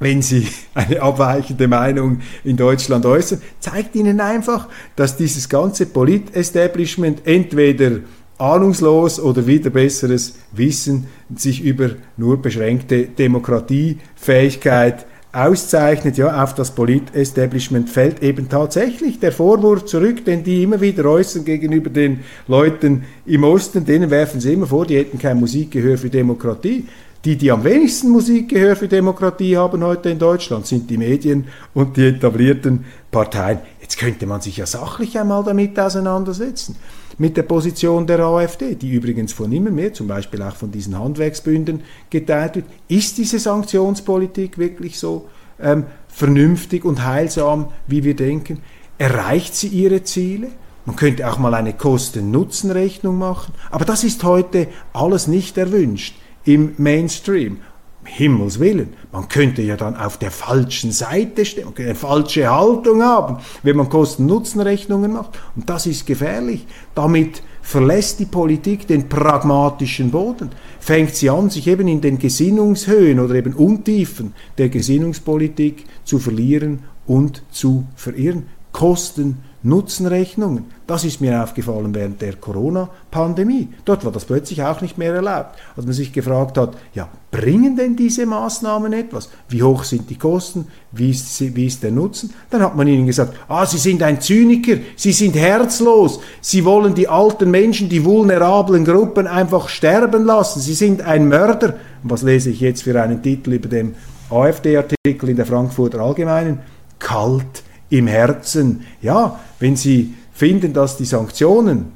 wenn 0.00 0.22
Sie 0.22 0.48
eine 0.74 1.02
abweichende 1.02 1.68
Meinung 1.68 2.20
in 2.44 2.56
Deutschland 2.56 3.04
äußern. 3.04 3.42
Zeigt 3.60 3.96
Ihnen 3.96 4.20
einfach, 4.20 4.68
dass 4.96 5.16
dieses 5.16 5.48
ganze 5.48 5.86
Polit-Establishment 5.86 7.26
entweder 7.26 8.00
ahnungslos 8.38 9.20
oder 9.20 9.46
wieder 9.46 9.70
besseres 9.70 10.34
Wissen 10.52 11.08
sich 11.34 11.62
über 11.62 11.90
nur 12.16 12.40
beschränkte 12.40 13.06
Demokratiefähigkeit 13.06 15.06
auszeichnet, 15.32 16.16
ja, 16.16 16.42
auf 16.42 16.54
das 16.54 16.70
Polit-Establishment 16.70 17.90
fällt 17.90 18.22
eben 18.22 18.48
tatsächlich 18.48 19.20
der 19.20 19.32
Vorwurf 19.32 19.84
zurück, 19.84 20.24
den 20.24 20.42
die 20.42 20.62
immer 20.62 20.80
wieder 20.80 21.04
äußern 21.04 21.44
gegenüber 21.44 21.90
den 21.90 22.20
Leuten 22.46 23.04
im 23.26 23.44
Osten, 23.44 23.84
denen 23.84 24.10
werfen 24.10 24.40
sie 24.40 24.54
immer 24.54 24.66
vor, 24.66 24.86
die 24.86 24.96
hätten 24.96 25.18
kein 25.18 25.38
Musikgehör 25.38 25.98
für 25.98 26.08
Demokratie. 26.08 26.86
Die, 27.24 27.36
die 27.36 27.50
am 27.50 27.64
wenigsten 27.64 28.10
Musikgehör 28.10 28.76
für 28.76 28.88
Demokratie 28.88 29.56
haben 29.56 29.84
heute 29.84 30.08
in 30.08 30.20
Deutschland, 30.20 30.66
sind 30.66 30.88
die 30.88 30.96
Medien 30.96 31.48
und 31.74 31.96
die 31.96 32.06
etablierten 32.06 32.84
Parteien. 33.10 33.58
Jetzt 33.82 33.98
könnte 33.98 34.24
man 34.24 34.40
sich 34.40 34.56
ja 34.56 34.66
sachlich 34.66 35.18
einmal 35.18 35.44
damit 35.44 35.78
auseinandersetzen 35.78 36.76
mit 37.18 37.36
der 37.36 37.42
Position 37.42 38.06
der 38.06 38.20
AfD, 38.20 38.76
die 38.76 38.92
übrigens 38.92 39.32
von 39.32 39.52
immer 39.52 39.70
mehr, 39.70 39.92
zum 39.92 40.06
Beispiel 40.06 40.40
auch 40.42 40.54
von 40.54 40.70
diesen 40.70 40.98
Handwerksbünden 40.98 41.82
geteilt 42.10 42.56
wird. 42.56 42.66
Ist 42.86 43.18
diese 43.18 43.38
Sanktionspolitik 43.38 44.56
wirklich 44.56 44.98
so 44.98 45.28
ähm, 45.60 45.84
vernünftig 46.08 46.84
und 46.84 47.04
heilsam, 47.04 47.68
wie 47.86 48.04
wir 48.04 48.14
denken? 48.14 48.60
Erreicht 48.98 49.54
sie 49.54 49.68
ihre 49.68 50.04
Ziele? 50.04 50.48
Man 50.86 50.96
könnte 50.96 51.28
auch 51.28 51.38
mal 51.38 51.54
eine 51.54 51.74
Kosten-Nutzen-Rechnung 51.74 53.18
machen, 53.18 53.52
aber 53.70 53.84
das 53.84 54.04
ist 54.04 54.24
heute 54.24 54.68
alles 54.92 55.26
nicht 55.26 55.58
erwünscht 55.58 56.16
im 56.44 56.72
Mainstream. 56.78 57.58
Himmels 58.08 58.58
Willen, 58.58 58.94
man 59.12 59.28
könnte 59.28 59.62
ja 59.62 59.76
dann 59.76 59.96
auf 59.96 60.16
der 60.16 60.30
falschen 60.30 60.92
Seite 60.92 61.44
stehen, 61.44 61.68
eine 61.76 61.94
falsche 61.94 62.50
Haltung 62.50 63.02
haben, 63.02 63.38
wenn 63.62 63.76
man 63.76 63.88
Kosten-Nutzen-Rechnungen 63.88 65.12
macht. 65.12 65.38
Und 65.54 65.68
das 65.68 65.86
ist 65.86 66.06
gefährlich. 66.06 66.66
Damit 66.94 67.42
verlässt 67.60 68.18
die 68.18 68.24
Politik 68.24 68.86
den 68.86 69.08
pragmatischen 69.10 70.10
Boden, 70.10 70.50
fängt 70.80 71.14
sie 71.14 71.28
an, 71.28 71.50
sich 71.50 71.66
eben 71.66 71.86
in 71.86 72.00
den 72.00 72.18
Gesinnungshöhen 72.18 73.20
oder 73.20 73.34
eben 73.34 73.52
Untiefen 73.52 74.32
der 74.56 74.70
Gesinnungspolitik 74.70 75.84
zu 76.04 76.18
verlieren 76.18 76.84
und 77.06 77.42
zu 77.50 77.84
verirren. 77.94 78.46
Kosten, 78.72 79.38
Nutzenrechnungen. 79.62 80.66
Das 80.86 81.04
ist 81.04 81.20
mir 81.20 81.42
aufgefallen 81.42 81.94
während 81.94 82.22
der 82.22 82.36
Corona-Pandemie. 82.36 83.68
Dort 83.84 84.04
war 84.04 84.12
das 84.12 84.24
plötzlich 84.24 84.62
auch 84.62 84.80
nicht 84.80 84.98
mehr 84.98 85.14
erlaubt. 85.14 85.58
Als 85.76 85.84
man 85.84 85.94
sich 85.94 86.12
gefragt 86.12 86.56
hat, 86.56 86.76
ja, 86.94 87.08
bringen 87.30 87.76
denn 87.76 87.94
diese 87.94 88.24
Maßnahmen 88.26 88.92
etwas? 88.92 89.28
Wie 89.48 89.62
hoch 89.62 89.84
sind 89.84 90.08
die 90.08 90.16
Kosten? 90.16 90.66
Wie 90.92 91.10
ist, 91.10 91.54
wie 91.54 91.66
ist, 91.66 91.82
der 91.82 91.90
Nutzen? 91.90 92.32
Dann 92.50 92.62
hat 92.62 92.76
man 92.76 92.86
ihnen 92.86 93.06
gesagt, 93.06 93.34
ah, 93.48 93.66
Sie 93.66 93.78
sind 93.78 94.02
ein 94.02 94.20
Zyniker, 94.20 94.76
Sie 94.96 95.12
sind 95.12 95.36
herzlos, 95.36 96.20
Sie 96.40 96.64
wollen 96.64 96.94
die 96.94 97.08
alten 97.08 97.50
Menschen, 97.50 97.88
die 97.88 98.04
vulnerablen 98.04 98.84
Gruppen 98.84 99.26
einfach 99.26 99.68
sterben 99.68 100.24
lassen, 100.24 100.60
Sie 100.60 100.74
sind 100.74 101.02
ein 101.02 101.28
Mörder. 101.28 101.74
Und 102.02 102.10
was 102.10 102.22
lese 102.22 102.50
ich 102.50 102.60
jetzt 102.60 102.82
für 102.82 103.00
einen 103.00 103.22
Titel 103.22 103.52
über 103.52 103.68
dem 103.68 103.94
AfD-Artikel 104.30 105.28
in 105.28 105.36
der 105.36 105.46
Frankfurter 105.46 106.00
Allgemeinen? 106.00 106.60
Kalt 106.98 107.62
im 107.90 108.06
Herzen. 108.06 108.84
Ja, 109.02 109.38
wenn 109.58 109.76
Sie 109.76 110.14
finden, 110.32 110.72
dass 110.72 110.96
die 110.96 111.04
Sanktionen 111.04 111.92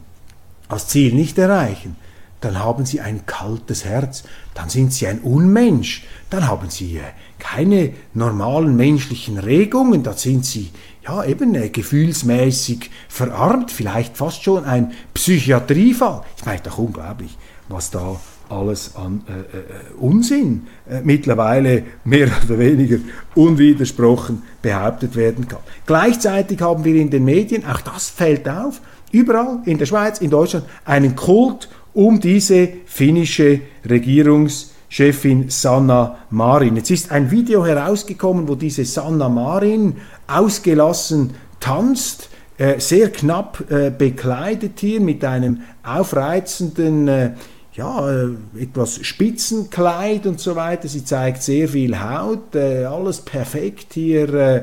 das 0.69 0.89
Ziel 0.89 1.15
nicht 1.15 1.39
erreichen, 1.39 1.97
dann 2.43 2.59
haben 2.59 2.85
sie 2.85 3.01
ein 3.01 3.25
kaltes 3.25 3.85
Herz, 3.85 4.25
dann 4.55 4.69
sind 4.69 4.93
sie 4.93 5.07
ein 5.07 5.21
Unmensch, 5.21 6.05
dann 6.29 6.49
haben 6.49 6.69
sie 6.69 6.99
äh, 6.99 7.03
keine 7.39 7.93
normalen 8.15 8.77
menschlichen 8.77 9.39
Regungen, 9.39 10.03
da 10.03 10.13
sind 10.13 10.45
sie 10.45 10.71
ja 11.07 11.25
eben 11.25 11.55
äh, 11.55 11.71
gefühlsmäßig 11.71 12.91
verarmt, 13.09 13.71
vielleicht 13.71 14.17
fast 14.17 14.43
schon 14.43 14.65
ein 14.65 14.93
Psychiatriefall. 15.15 16.23
Ich 16.37 16.45
meine 16.45 16.61
doch 16.61 16.79
unglaublich, 16.79 17.37
was 17.69 17.91
da 17.91 18.21
alles 18.49 18.95
an 18.97 19.23
äh, 19.29 19.33
äh, 19.33 19.65
Unsinn 19.99 20.67
äh, 20.89 21.01
mittlerweile 21.03 21.85
mehr 22.05 22.29
oder 22.45 22.59
weniger 22.59 22.99
unwidersprochen 23.35 24.43
behauptet 24.61 25.17
werden 25.17 25.49
kann. 25.49 25.61
Gleichzeitig 25.87 26.61
haben 26.61 26.85
wir 26.85 26.95
in 26.95 27.11
den 27.11 27.25
Medien, 27.25 27.65
auch 27.65 27.81
das 27.81 28.11
fällt 28.11 28.49
auf, 28.49 28.81
überall 29.11 29.61
in 29.65 29.79
der 29.79 29.87
Schweiz, 29.87 30.21
in 30.21 30.31
Deutschland, 30.31 30.67
einen 30.85 31.17
Kult 31.17 31.69
um 31.95 32.21
diese 32.21 32.69
finnische 32.87 33.61
Regierungschefin 33.89 35.51
Sanna 35.51 36.19
Marin. 36.31 36.77
Jetzt 36.77 36.91
ist 36.91 37.11
ein 37.11 37.31
Video 37.31 37.65
herausgekommen, 37.67 38.49
wo 38.49 38.55
diese 38.55 38.85
Sanna 38.85 39.29
Marin 39.29 39.97
ausgelassen 40.27 41.35
tanzt, 41.61 42.29
äh, 42.59 42.79
sehr 42.79 43.11
knapp 43.11 43.71
äh, 43.71 43.91
bekleidet 43.91 44.81
hier 44.81 45.01
mit 45.01 45.25
einem 45.25 45.63
aufreizenden 45.83 47.09
äh, 47.09 47.31
ja, 47.75 48.11
äh, 48.11 48.29
etwas 48.61 49.05
Spitzenkleid 49.05 50.27
und 50.27 50.41
so 50.41 50.57
weiter. 50.57 50.89
Sie 50.89 51.05
zeigt 51.05 51.43
sehr 51.43 51.69
viel 51.69 51.99
Haut, 51.99 52.55
äh, 52.55 52.85
alles 52.85 53.21
perfekt 53.23 53.95
hier 53.95 54.35
äh, 54.35 54.63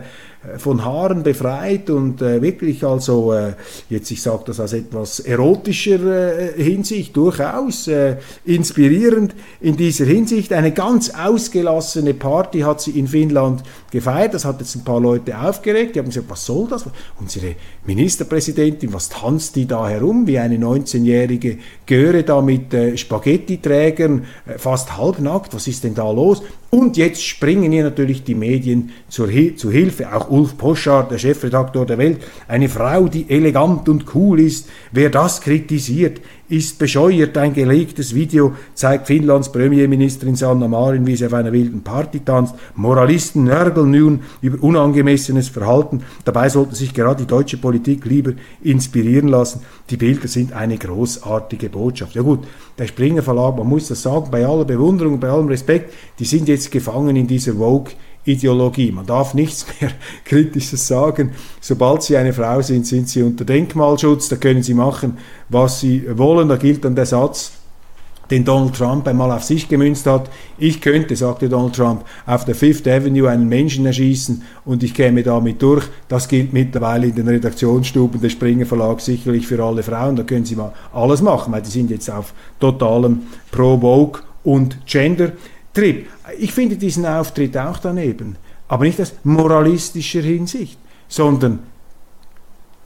von 0.58 0.86
Haaren 0.86 1.22
befreit 1.22 1.90
und 1.90 2.22
äh, 2.22 2.42
wirklich 2.42 2.86
also, 2.86 3.34
äh, 3.34 3.54
jetzt 3.90 4.10
ich 4.10 4.22
sage 4.22 4.44
das 4.46 4.62
aus 4.62 4.72
etwas 4.72 5.20
erotischer 5.20 6.56
äh, 6.58 6.64
Hinsicht, 6.64 7.16
durchaus 7.18 7.90
äh, 7.90 8.16
inspirierend 8.46 9.36
in 9.60 9.76
dieser 9.76 10.06
Hinsicht. 10.06 10.54
Eine 10.54 10.72
ganz 10.72 11.10
ausgelassene 11.10 12.14
Party 12.14 12.62
hat 12.62 12.80
sie 12.80 12.92
in 12.92 13.08
Finnland 13.08 13.64
gefeiert, 13.92 14.34
das 14.34 14.46
hat 14.46 14.62
jetzt 14.62 14.76
ein 14.76 14.86
paar 14.86 15.02
Leute 15.02 15.38
aufgeregt, 15.38 15.96
die 15.96 16.00
haben 16.00 16.08
gesagt, 16.08 16.30
was 16.30 16.46
soll 16.46 16.68
das? 16.70 16.86
Unsere 17.20 17.56
Ministerpräsidentin, 17.86 18.94
was 18.94 19.10
tanzt 19.10 19.58
die 19.58 19.68
da 19.68 19.90
herum, 19.90 20.26
wie 20.26 20.40
eine 20.40 20.56
19-jährige 20.56 21.58
Göre 21.86 22.24
da 22.24 22.42
mit 22.42 22.74
äh, 22.74 22.96
Spaghetti-Trägern, 22.96 24.26
äh, 24.46 24.58
fast 24.58 24.96
halbnackt, 24.96 25.54
was 25.54 25.68
ist 25.68 25.84
denn 25.84 25.96
da 25.96 26.10
los? 26.10 26.44
Und 26.72 26.98
jetzt 26.98 27.24
springen 27.24 27.72
hier 27.72 27.84
natürlich 27.84 28.24
die 28.24 28.36
Medien 28.36 28.92
zur, 29.10 29.30
zu 29.56 29.72
Hilfe, 29.72 30.14
auch 30.14 30.29
Ulf 30.30 30.58
Poschardt, 30.58 31.12
der 31.12 31.18
Chefredaktor 31.18 31.86
der 31.86 31.98
Welt, 31.98 32.22
eine 32.48 32.70
Frau, 32.70 33.08
die 33.08 33.30
elegant 33.30 33.90
und 33.90 34.16
cool 34.16 34.40
ist. 34.40 34.70
Wer 34.92 35.10
das 35.10 35.42
kritisiert, 35.42 36.22
ist 36.50 36.80
bescheuert. 36.80 37.38
Ein 37.38 37.54
gelegtes 37.54 38.16
Video 38.16 38.54
zeigt 38.74 39.08
Finnlands 39.08 39.52
Premierministerin 39.52 40.36
Sanna 40.36 40.68
Marin, 40.68 41.06
wie 41.06 41.16
sie 41.16 41.28
auf 41.28 41.34
einer 41.34 41.52
wilden 41.52 41.84
Party 41.84 42.22
tanzt. 42.22 42.56
Moralisten 42.76 43.44
nörgeln 43.44 43.92
nun 43.92 44.22
über 44.42 44.62
unangemessenes 44.64 45.50
Verhalten. 45.50 46.02
Dabei 46.26 46.50
sollte 46.50 46.76
sich 46.76 46.94
gerade 46.94 47.24
die 47.24 47.28
deutsche 47.28 47.58
Politik 47.58 48.06
lieber 48.06 48.34
inspirieren 48.64 49.28
lassen. 49.28 49.62
Die 49.90 49.98
Bilder 49.98 50.28
sind 50.28 50.54
eine 50.54 50.78
großartige 50.78 51.70
Botschaft. 51.70 52.16
Ja 52.16 52.24
gut, 52.24 52.46
der 52.78 52.88
Springer 52.88 53.22
Verlag, 53.22 53.58
man 53.58 53.68
muss 53.68 53.88
das 53.88 54.02
sagen, 54.02 54.32
bei 54.32 54.46
aller 54.46 54.66
Bewunderung, 54.66 55.20
bei 55.20 55.30
allem 55.30 55.48
Respekt, 55.48 55.94
die 56.18 56.26
sind 56.26 56.48
jetzt 56.48 56.72
gefangen 56.72 57.16
in 57.16 57.28
dieser 57.28 57.54
Vogue 57.54 57.94
Ideologie. 58.26 58.92
Man 58.92 59.06
darf 59.06 59.34
nichts 59.34 59.66
mehr 59.80 59.92
Kritisches 60.26 60.88
sagen. 60.88 61.32
Sobald 61.62 62.04
Sie 62.04 62.18
eine 62.18 62.34
Frau 62.34 62.62
sind, 62.62 62.86
sind 62.86 63.10
Sie 63.10 63.24
unter 63.24 63.46
Denkmalschutz. 63.46 64.30
Da 64.30 64.36
können 64.36 64.64
Sie 64.64 64.74
machen, 64.74 65.18
was 65.50 65.80
Sie 65.80 66.06
wollen. 66.18 66.50
Da 66.50 66.58
gilt 66.58 66.86
dann 66.86 66.96
der 66.96 67.06
Satz, 67.06 67.54
den 68.30 68.46
Donald 68.46 68.76
Trump 68.76 69.08
einmal 69.08 69.32
auf 69.32 69.44
sich 69.44 69.68
gemünzt 69.68 70.06
hat. 70.06 70.30
Ich 70.58 70.82
könnte, 70.82 71.16
sagte 71.16 71.50
Donald 71.50 71.76
Trump, 71.76 72.06
auf 72.26 72.46
der 72.46 72.56
Fifth 72.56 72.88
Avenue 72.88 73.30
einen 73.30 73.48
Menschen 73.48 73.86
erschießen 73.86 74.44
und 74.66 74.84
ich 74.84 74.94
käme 74.94 75.24
damit 75.24 75.62
durch. 75.62 75.86
Das 76.08 76.28
gilt 76.28 76.54
mittlerweile 76.54 77.08
in 77.08 77.16
den 77.16 77.28
Redaktionsstuben 77.28 78.22
des 78.22 78.34
Springer 78.34 78.66
Verlags 78.66 79.06
sicherlich 79.06 79.48
für 79.48 79.64
alle 79.64 79.84
Frauen. 79.84 80.16
Da 80.16 80.24
können 80.24 80.46
Sie 80.46 80.56
mal 80.56 80.74
alles 80.94 81.22
machen, 81.22 81.54
weil 81.54 81.62
die 81.62 81.72
sind 81.72 81.90
jetzt 81.90 82.10
auf 82.10 82.34
totalem 82.60 83.24
Pro-Vogue 83.52 84.22
und 84.44 84.86
Gender. 84.86 85.32
Trip. 85.74 86.08
Ich 86.38 86.52
finde 86.52 86.76
diesen 86.76 87.06
Auftritt 87.06 87.58
auch 87.58 87.78
daneben, 87.78 88.38
aber 88.68 88.86
nicht 88.86 89.00
aus 89.02 89.14
moralistischer 89.24 90.22
Hinsicht, 90.22 90.80
sondern 91.08 91.60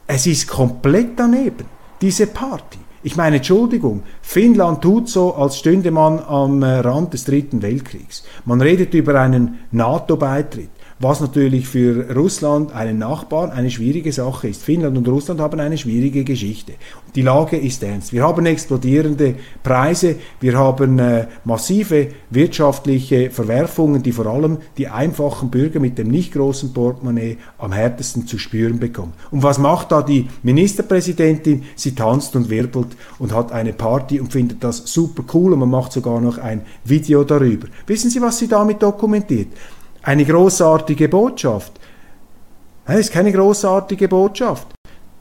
es 0.07 0.27
ist 0.27 0.47
komplett 0.47 1.17
daneben, 1.17 1.65
diese 2.01 2.27
Party. 2.27 2.79
Ich 3.05 3.17
meine, 3.17 3.37
Entschuldigung, 3.37 4.03
Finnland 4.21 4.81
tut 4.81 5.09
so, 5.09 5.35
als 5.35 5.59
stünde 5.59 5.91
man 5.91 6.19
am 6.19 6.63
äh, 6.63 6.79
Rand 6.79 7.13
des 7.13 7.25
Dritten 7.25 7.61
Weltkriegs. 7.61 8.23
Man 8.45 8.61
redet 8.61 8.93
über 8.93 9.19
einen 9.19 9.59
NATO-Beitritt 9.71 10.69
was 11.03 11.19
natürlich 11.19 11.67
für 11.67 12.15
Russland, 12.15 12.73
einen 12.73 12.97
Nachbarn, 12.97 13.51
eine 13.51 13.69
schwierige 13.69 14.13
Sache 14.13 14.47
ist. 14.47 14.63
Finnland 14.63 14.97
und 14.97 15.07
Russland 15.07 15.41
haben 15.41 15.59
eine 15.59 15.77
schwierige 15.77 16.23
Geschichte. 16.23 16.73
Die 17.13 17.21
Lage 17.21 17.57
ist 17.57 17.83
ernst. 17.83 18.13
Wir 18.13 18.23
haben 18.23 18.45
explodierende 18.45 19.35
Preise, 19.61 20.15
wir 20.39 20.57
haben 20.57 20.97
äh, 20.99 21.27
massive 21.43 22.07
wirtschaftliche 22.29 23.29
Verwerfungen, 23.31 24.01
die 24.01 24.13
vor 24.13 24.27
allem 24.27 24.59
die 24.77 24.87
einfachen 24.87 25.51
Bürger 25.51 25.81
mit 25.81 25.97
dem 25.97 26.07
nicht 26.07 26.33
großen 26.33 26.73
Portemonnaie 26.73 27.37
am 27.57 27.73
härtesten 27.73 28.25
zu 28.25 28.37
spüren 28.37 28.79
bekommen. 28.79 29.13
Und 29.29 29.43
was 29.43 29.57
macht 29.57 29.91
da 29.91 30.01
die 30.01 30.29
Ministerpräsidentin? 30.41 31.63
Sie 31.75 31.93
tanzt 31.93 32.35
und 32.35 32.49
wirbelt 32.49 32.95
und 33.19 33.33
hat 33.33 33.51
eine 33.51 33.73
Party 33.73 34.21
und 34.21 34.31
findet 34.31 34.63
das 34.63 34.77
super 34.85 35.23
cool 35.33 35.51
und 35.53 35.59
man 35.59 35.69
macht 35.69 35.91
sogar 35.91 36.21
noch 36.21 36.37
ein 36.37 36.61
Video 36.85 37.25
darüber. 37.25 37.67
Wissen 37.87 38.09
Sie, 38.09 38.21
was 38.21 38.39
sie 38.39 38.47
damit 38.47 38.81
dokumentiert? 38.81 39.49
Eine 40.03 40.25
großartige 40.25 41.09
Botschaft. 41.09 41.73
Das 42.85 42.99
ist 42.99 43.11
keine 43.11 43.31
großartige 43.31 44.07
Botschaft. 44.07 44.67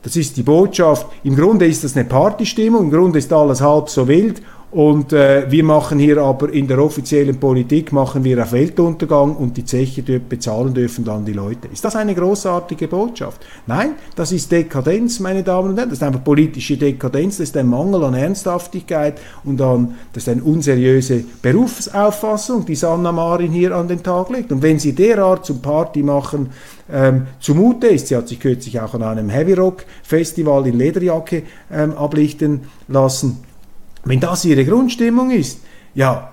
Das 0.03 0.16
ist 0.16 0.37
die 0.37 0.42
Botschaft, 0.42 1.07
im 1.23 1.37
Grunde 1.37 1.66
ist 1.66 1.85
das 1.85 1.97
eine 1.97 2.05
Partystimmung, 2.05 2.85
im 2.85 2.90
Grunde 2.90 3.21
ist 3.21 3.33
alles 3.33 3.61
halb 3.61 3.88
so 3.88 4.07
wild 4.09 4.42
und 4.73 5.13
äh, 5.13 5.51
wir 5.51 5.65
machen 5.65 5.99
hier 5.99 6.17
aber 6.19 6.51
in 6.51 6.67
der 6.67 6.79
offiziellen 6.79 7.39
Politik, 7.39 7.93
machen 7.93 8.25
wir 8.25 8.43
auf 8.43 8.53
Weltuntergang 8.53 9.37
und 9.37 9.55
die 9.59 9.67
Zeche 9.67 10.03
bezahlen 10.03 10.73
dürfen 10.73 11.05
dann 11.05 11.27
die 11.27 11.35
Leute. 11.35 11.69
Ist 11.71 11.85
das 11.85 11.95
eine 11.95 12.15
großartige 12.15 12.89
Botschaft? 12.89 13.45
Nein, 13.67 13.91
das 14.17 14.33
ist 14.33 14.51
Dekadenz, 14.51 15.21
meine 15.21 15.43
Damen 15.43 15.71
und 15.71 15.77
Herren. 15.77 15.91
Das 15.91 15.99
ist 15.99 16.03
einfach 16.03 16.25
politische 16.25 16.79
Dekadenz, 16.79 17.37
das 17.37 17.49
ist 17.49 17.57
ein 17.59 17.69
Mangel 17.69 18.03
an 18.03 18.15
Ernsthaftigkeit 18.15 19.21
und 19.45 19.61
an, 19.61 19.95
das 20.15 20.23
ist 20.23 20.31
eine 20.31 20.43
unseriöse 20.43 21.23
Berufsauffassung, 21.43 22.65
die 22.65 22.75
Sanna 22.75 23.13
Marin 23.13 23.53
hier 23.53 23.77
an 23.77 23.89
den 23.89 24.03
Tag 24.03 24.31
legt. 24.31 24.53
Und 24.53 24.63
wenn 24.63 24.79
sie 24.79 24.95
derart 24.95 25.45
zum 25.45 25.61
Party 25.61 26.03
machen, 26.03 26.49
ähm, 26.91 27.27
zumute 27.41 27.89
ist. 27.89 28.09
Sie 28.09 28.17
hat 28.17 28.29
sich 28.29 28.41
kürzlich 28.41 28.81
auch 28.81 28.95
an 28.95 29.03
einem 29.03 29.29
Heavy 29.29 29.53
Rock 29.53 29.85
Festival 30.03 30.67
in 30.67 30.79
Lederjacke 30.79 31.43
ähm, 31.71 31.93
ablichten 31.93 32.63
lassen. 32.89 33.52
Wenn 34.05 34.21
das 34.21 34.45
ihre 34.45 34.65
Grundstimmung 34.65 35.31
ist, 35.31 35.61
ja, 35.95 36.33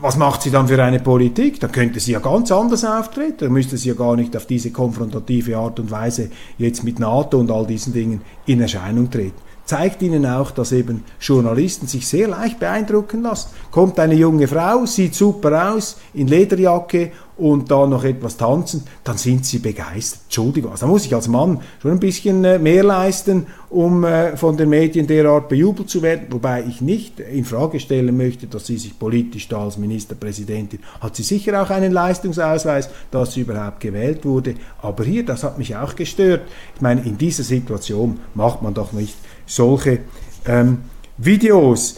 was 0.00 0.16
macht 0.16 0.42
sie 0.42 0.50
dann 0.50 0.68
für 0.68 0.82
eine 0.82 1.00
Politik? 1.00 1.60
Dann 1.60 1.72
könnte 1.72 2.00
sie 2.00 2.12
ja 2.12 2.18
ganz 2.20 2.50
anders 2.52 2.84
auftreten. 2.84 3.38
Dann 3.40 3.52
müsste 3.52 3.76
sie 3.76 3.88
ja 3.88 3.94
gar 3.94 4.16
nicht 4.16 4.36
auf 4.36 4.46
diese 4.46 4.70
konfrontative 4.70 5.56
Art 5.56 5.80
und 5.80 5.90
Weise 5.90 6.30
jetzt 6.56 6.84
mit 6.84 6.98
NATO 6.98 7.38
und 7.38 7.50
all 7.50 7.66
diesen 7.66 7.92
Dingen 7.92 8.20
in 8.46 8.60
Erscheinung 8.60 9.10
treten 9.10 9.48
zeigt 9.68 10.00
ihnen 10.00 10.24
auch, 10.24 10.50
dass 10.50 10.72
eben 10.72 11.04
Journalisten 11.20 11.86
sich 11.86 12.08
sehr 12.08 12.26
leicht 12.26 12.58
beeindrucken 12.58 13.22
lassen. 13.22 13.50
Kommt 13.70 14.00
eine 14.00 14.14
junge 14.14 14.48
Frau, 14.48 14.86
sieht 14.86 15.14
super 15.14 15.74
aus, 15.74 15.98
in 16.14 16.26
Lederjacke 16.26 17.12
und 17.38 17.70
da 17.70 17.86
noch 17.86 18.04
etwas 18.04 18.36
tanzen, 18.36 18.82
dann 19.04 19.16
sind 19.16 19.46
sie 19.46 19.60
begeistert. 19.60 20.22
Entschuldigung, 20.24 20.72
also 20.72 20.86
da 20.86 20.92
muss 20.92 21.06
ich 21.06 21.14
als 21.14 21.28
Mann 21.28 21.60
schon 21.80 21.92
ein 21.92 22.00
bisschen 22.00 22.44
äh, 22.44 22.58
mehr 22.58 22.84
leisten, 22.84 23.46
um 23.70 24.04
äh, 24.04 24.36
von 24.36 24.56
den 24.56 24.68
Medien 24.68 25.06
derart 25.06 25.48
bejubelt 25.48 25.88
zu 25.88 26.02
werden, 26.02 26.26
wobei 26.30 26.64
ich 26.68 26.80
nicht 26.80 27.20
in 27.20 27.44
Frage 27.44 27.80
stellen 27.80 28.16
möchte, 28.16 28.46
dass 28.46 28.66
sie 28.66 28.76
sich 28.76 28.98
politisch 28.98 29.48
da 29.48 29.64
als 29.64 29.78
Ministerpräsidentin 29.78 30.80
hat 31.00 31.16
sie 31.16 31.22
sicher 31.22 31.62
auch 31.62 31.70
einen 31.70 31.92
Leistungsausweis, 31.92 32.90
dass 33.10 33.32
sie 33.32 33.40
überhaupt 33.40 33.80
gewählt 33.80 34.24
wurde, 34.24 34.54
aber 34.82 35.04
hier, 35.04 35.24
das 35.24 35.44
hat 35.44 35.58
mich 35.58 35.76
auch 35.76 35.96
gestört. 35.96 36.42
Ich 36.74 36.80
meine, 36.80 37.02
in 37.02 37.18
dieser 37.18 37.44
Situation 37.44 38.20
macht 38.34 38.62
man 38.62 38.74
doch 38.74 38.92
nicht 38.92 39.16
solche 39.46 40.00
ähm, 40.46 40.78
Videos. 41.16 41.96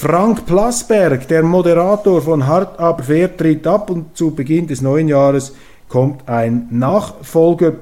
Frank 0.00 0.46
Plasberg, 0.46 1.26
der 1.26 1.42
Moderator 1.42 2.22
von 2.22 2.46
Hart 2.46 2.78
aber 2.78 3.02
fair, 3.02 3.36
tritt 3.36 3.66
ab 3.66 3.90
und 3.90 4.16
zu 4.16 4.30
Beginn 4.30 4.68
des 4.68 4.80
neuen 4.80 5.08
Jahres 5.08 5.56
kommt 5.88 6.28
ein 6.28 6.68
Nachfolger. 6.70 7.72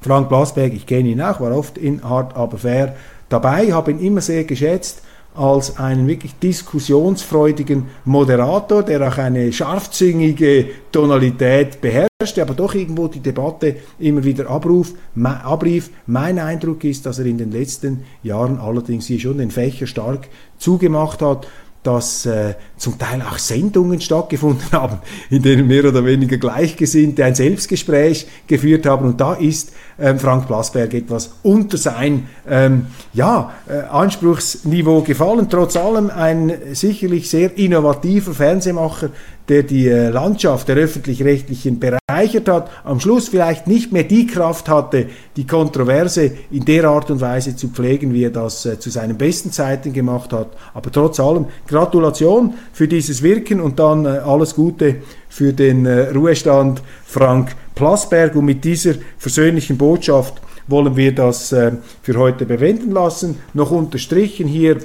Frank 0.00 0.30
Plasberg, 0.30 0.72
ich 0.72 0.86
kenne 0.86 1.10
ihn 1.10 1.20
auch, 1.20 1.42
war 1.42 1.54
oft 1.54 1.76
in 1.76 2.02
Hart 2.02 2.34
aber 2.34 2.56
fair 2.56 2.96
dabei, 3.28 3.70
habe 3.70 3.90
ihn 3.90 3.98
immer 3.98 4.22
sehr 4.22 4.44
geschätzt 4.44 5.02
als 5.34 5.76
einen 5.76 6.08
wirklich 6.08 6.34
diskussionsfreudigen 6.38 7.86
Moderator, 8.06 8.82
der 8.82 9.06
auch 9.06 9.18
eine 9.18 9.52
scharfzüngige 9.52 10.70
Tonalität 10.90 11.82
beherrscht, 11.82 12.11
aber 12.42 12.54
doch 12.54 12.74
irgendwo 12.74 13.08
die 13.08 13.20
Debatte 13.20 13.76
immer 13.98 14.24
wieder 14.24 14.48
abruf, 14.50 14.94
abrief. 15.24 15.90
Mein 16.06 16.38
Eindruck 16.38 16.84
ist, 16.84 17.06
dass 17.06 17.18
er 17.18 17.26
in 17.26 17.38
den 17.38 17.50
letzten 17.50 18.04
Jahren 18.22 18.58
allerdings 18.58 19.06
hier 19.06 19.20
schon 19.20 19.38
den 19.38 19.50
Fächer 19.50 19.86
stark 19.86 20.28
zugemacht 20.58 21.22
hat 21.22 21.46
dass 21.82 22.26
äh, 22.26 22.54
zum 22.76 22.98
Teil 22.98 23.22
auch 23.22 23.38
Sendungen 23.38 24.00
stattgefunden 24.00 24.64
haben, 24.72 24.98
in 25.30 25.42
denen 25.42 25.66
mehr 25.66 25.84
oder 25.84 26.04
weniger 26.04 26.38
Gleichgesinnte 26.38 27.24
ein 27.24 27.34
Selbstgespräch 27.34 28.26
geführt 28.46 28.86
haben. 28.86 29.06
Und 29.06 29.20
da 29.20 29.34
ist 29.34 29.72
ähm, 29.98 30.18
Frank 30.18 30.46
Blasberg 30.46 30.94
etwas 30.94 31.34
unter 31.42 31.76
sein 31.76 32.28
ähm, 32.48 32.86
ja, 33.12 33.52
äh, 33.68 33.80
Anspruchsniveau 33.90 35.02
gefallen. 35.02 35.48
Trotz 35.50 35.76
allem 35.76 36.10
ein 36.10 36.52
sicherlich 36.72 37.28
sehr 37.28 37.56
innovativer 37.58 38.32
Fernsehmacher, 38.32 39.10
der 39.48 39.64
die 39.64 39.88
äh, 39.88 40.08
Landschaft 40.08 40.68
der 40.68 40.76
öffentlich-rechtlichen 40.76 41.80
bereichert 42.22 42.48
hat, 42.48 42.70
am 42.84 43.00
Schluss 43.00 43.28
vielleicht 43.28 43.66
nicht 43.66 43.92
mehr 43.92 44.04
die 44.04 44.26
Kraft 44.26 44.68
hatte, 44.68 45.06
die 45.36 45.46
Kontroverse 45.46 46.30
in 46.50 46.64
der 46.64 46.84
Art 46.84 47.10
und 47.10 47.20
Weise 47.20 47.56
zu 47.56 47.68
pflegen, 47.68 48.14
wie 48.14 48.24
er 48.24 48.30
das 48.30 48.64
äh, 48.64 48.78
zu 48.78 48.90
seinen 48.90 49.16
besten 49.16 49.50
Zeiten 49.50 49.92
gemacht 49.92 50.32
hat. 50.32 50.48
Aber 50.74 50.90
trotz 50.90 51.18
allem 51.20 51.46
Gratulation 51.66 52.54
für 52.72 52.88
dieses 52.88 53.22
Wirken 53.22 53.60
und 53.60 53.78
dann 53.78 54.04
äh, 54.04 54.08
alles 54.08 54.54
Gute 54.54 54.96
für 55.28 55.52
den 55.52 55.86
Ruhestand 55.86 56.82
Frank 57.06 57.56
Plasberg. 57.74 58.36
Und 58.36 58.44
mit 58.44 58.64
dieser 58.64 58.94
versöhnlichen 59.18 59.78
Botschaft 59.78 60.34
wollen 60.66 60.94
wir 60.94 61.14
das 61.14 61.48
für 61.48 62.16
heute 62.18 62.44
bewenden 62.44 62.92
lassen. 62.92 63.38
Noch 63.54 63.70
unterstrichen 63.70 64.46
hier 64.46 64.76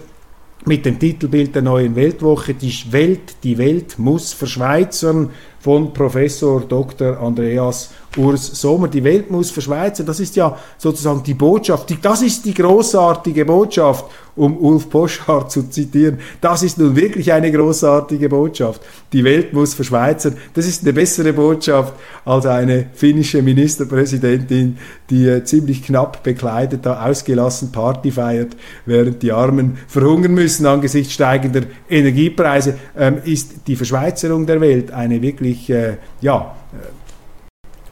mit 0.68 0.86
dem 0.86 1.00
Titelbild 1.00 1.56
der 1.56 1.62
neuen 1.62 1.96
Weltwoche, 1.96 2.54
die 2.54 2.74
Welt, 2.92 3.38
die 3.44 3.58
Welt 3.58 3.98
muss 3.98 4.34
verschweizern 4.34 5.32
von 5.60 5.94
Professor 5.94 6.62
Dr. 6.62 7.20
Andreas 7.20 7.94
Urs 8.18 8.60
Sommer. 8.60 8.88
Die 8.88 9.04
Welt 9.04 9.30
muss 9.32 9.52
verschweizern, 9.52 10.06
das 10.06 10.20
ist 10.20 10.36
ja 10.36 10.58
sozusagen 10.78 11.24
die 11.24 11.34
Botschaft, 11.34 11.90
die, 11.90 12.02
das 12.02 12.22
ist 12.22 12.46
die 12.46 12.54
großartige 12.54 13.46
Botschaft 13.46 14.06
um 14.38 14.58
Ulf 14.58 14.90
Poschardt 14.90 15.52
zu 15.52 15.64
zitieren. 15.70 16.20
Das 16.40 16.64
ist 16.64 16.78
nun 16.78 16.96
wirklich 16.96 17.34
eine 17.34 17.52
großartige 17.52 18.30
Botschaft. 18.30 18.82
Die 19.12 19.24
Welt 19.24 19.52
muss 19.52 19.74
verschweizern. 19.74 20.38
Das 20.54 20.68
ist 20.68 20.84
eine 20.84 20.94
bessere 20.94 21.34
Botschaft 21.34 21.94
als 22.24 22.46
eine 22.46 22.86
finnische 22.94 23.42
Ministerpräsidentin, 23.42 24.78
die 25.10 25.28
äh, 25.28 25.44
ziemlich 25.44 25.84
knapp 25.84 26.24
bekleidet 26.24 26.86
da 26.86 27.06
ausgelassen 27.06 27.72
Party 27.72 28.12
feiert, 28.12 28.56
während 28.86 29.24
die 29.24 29.32
Armen 29.32 29.78
verhungern 29.88 30.34
müssen 30.34 30.66
angesichts 30.66 31.14
steigender 31.14 31.64
Energiepreise. 31.90 32.76
Ähm, 32.96 33.18
ist 33.26 33.68
die 33.68 33.76
Verschweizerung 33.76 34.46
der 34.46 34.62
Welt 34.62 34.92
eine 34.92 35.22
wirklich, 35.22 35.70
äh, 35.70 35.98
ja, 36.22 36.57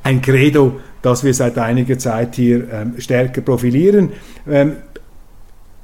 ein 0.06 0.22
Credo, 0.22 0.80
das 1.02 1.24
wir 1.24 1.34
seit 1.34 1.58
einiger 1.58 1.98
Zeit 1.98 2.36
hier 2.36 2.72
ähm, 2.72 2.94
stärker 3.00 3.42
profilieren. 3.42 4.12
Ähm, 4.48 4.74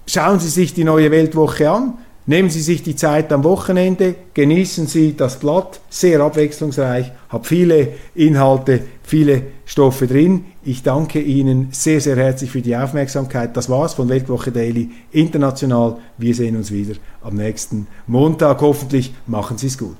schauen 0.05 0.39
Sie 0.39 0.49
sich 0.49 0.75
die 0.75 0.83
neue 0.83 1.09
Weltwoche 1.09 1.69
an. 1.69 1.93
Nehmen 2.27 2.51
Sie 2.51 2.61
sich 2.61 2.83
die 2.83 2.95
Zeit 2.95 3.33
am 3.33 3.43
Wochenende, 3.43 4.13
genießen 4.35 4.85
Sie 4.85 5.17
das 5.17 5.39
Blatt, 5.39 5.81
sehr 5.89 6.21
abwechslungsreich, 6.21 7.11
hat 7.29 7.47
viele 7.47 7.93
Inhalte, 8.13 8.81
viele 9.01 9.41
Stoffe 9.65 10.05
drin. 10.05 10.45
Ich 10.63 10.83
danke 10.83 11.19
Ihnen 11.19 11.69
sehr, 11.71 11.99
sehr 11.99 12.15
herzlich 12.15 12.51
für 12.51 12.61
die 12.61 12.77
Aufmerksamkeit. 12.77 13.57
Das 13.57 13.71
war's 13.71 13.95
von 13.95 14.07
Weltwoche 14.07 14.51
Daily 14.51 14.91
International. 15.11 15.97
Wir 16.19 16.35
sehen 16.35 16.55
uns 16.55 16.71
wieder 16.71 16.93
am 17.23 17.37
nächsten 17.37 17.87
Montag. 18.05 18.61
Hoffentlich 18.61 19.15
machen 19.25 19.57
Sie 19.57 19.67
es 19.67 19.79
gut. 19.79 19.97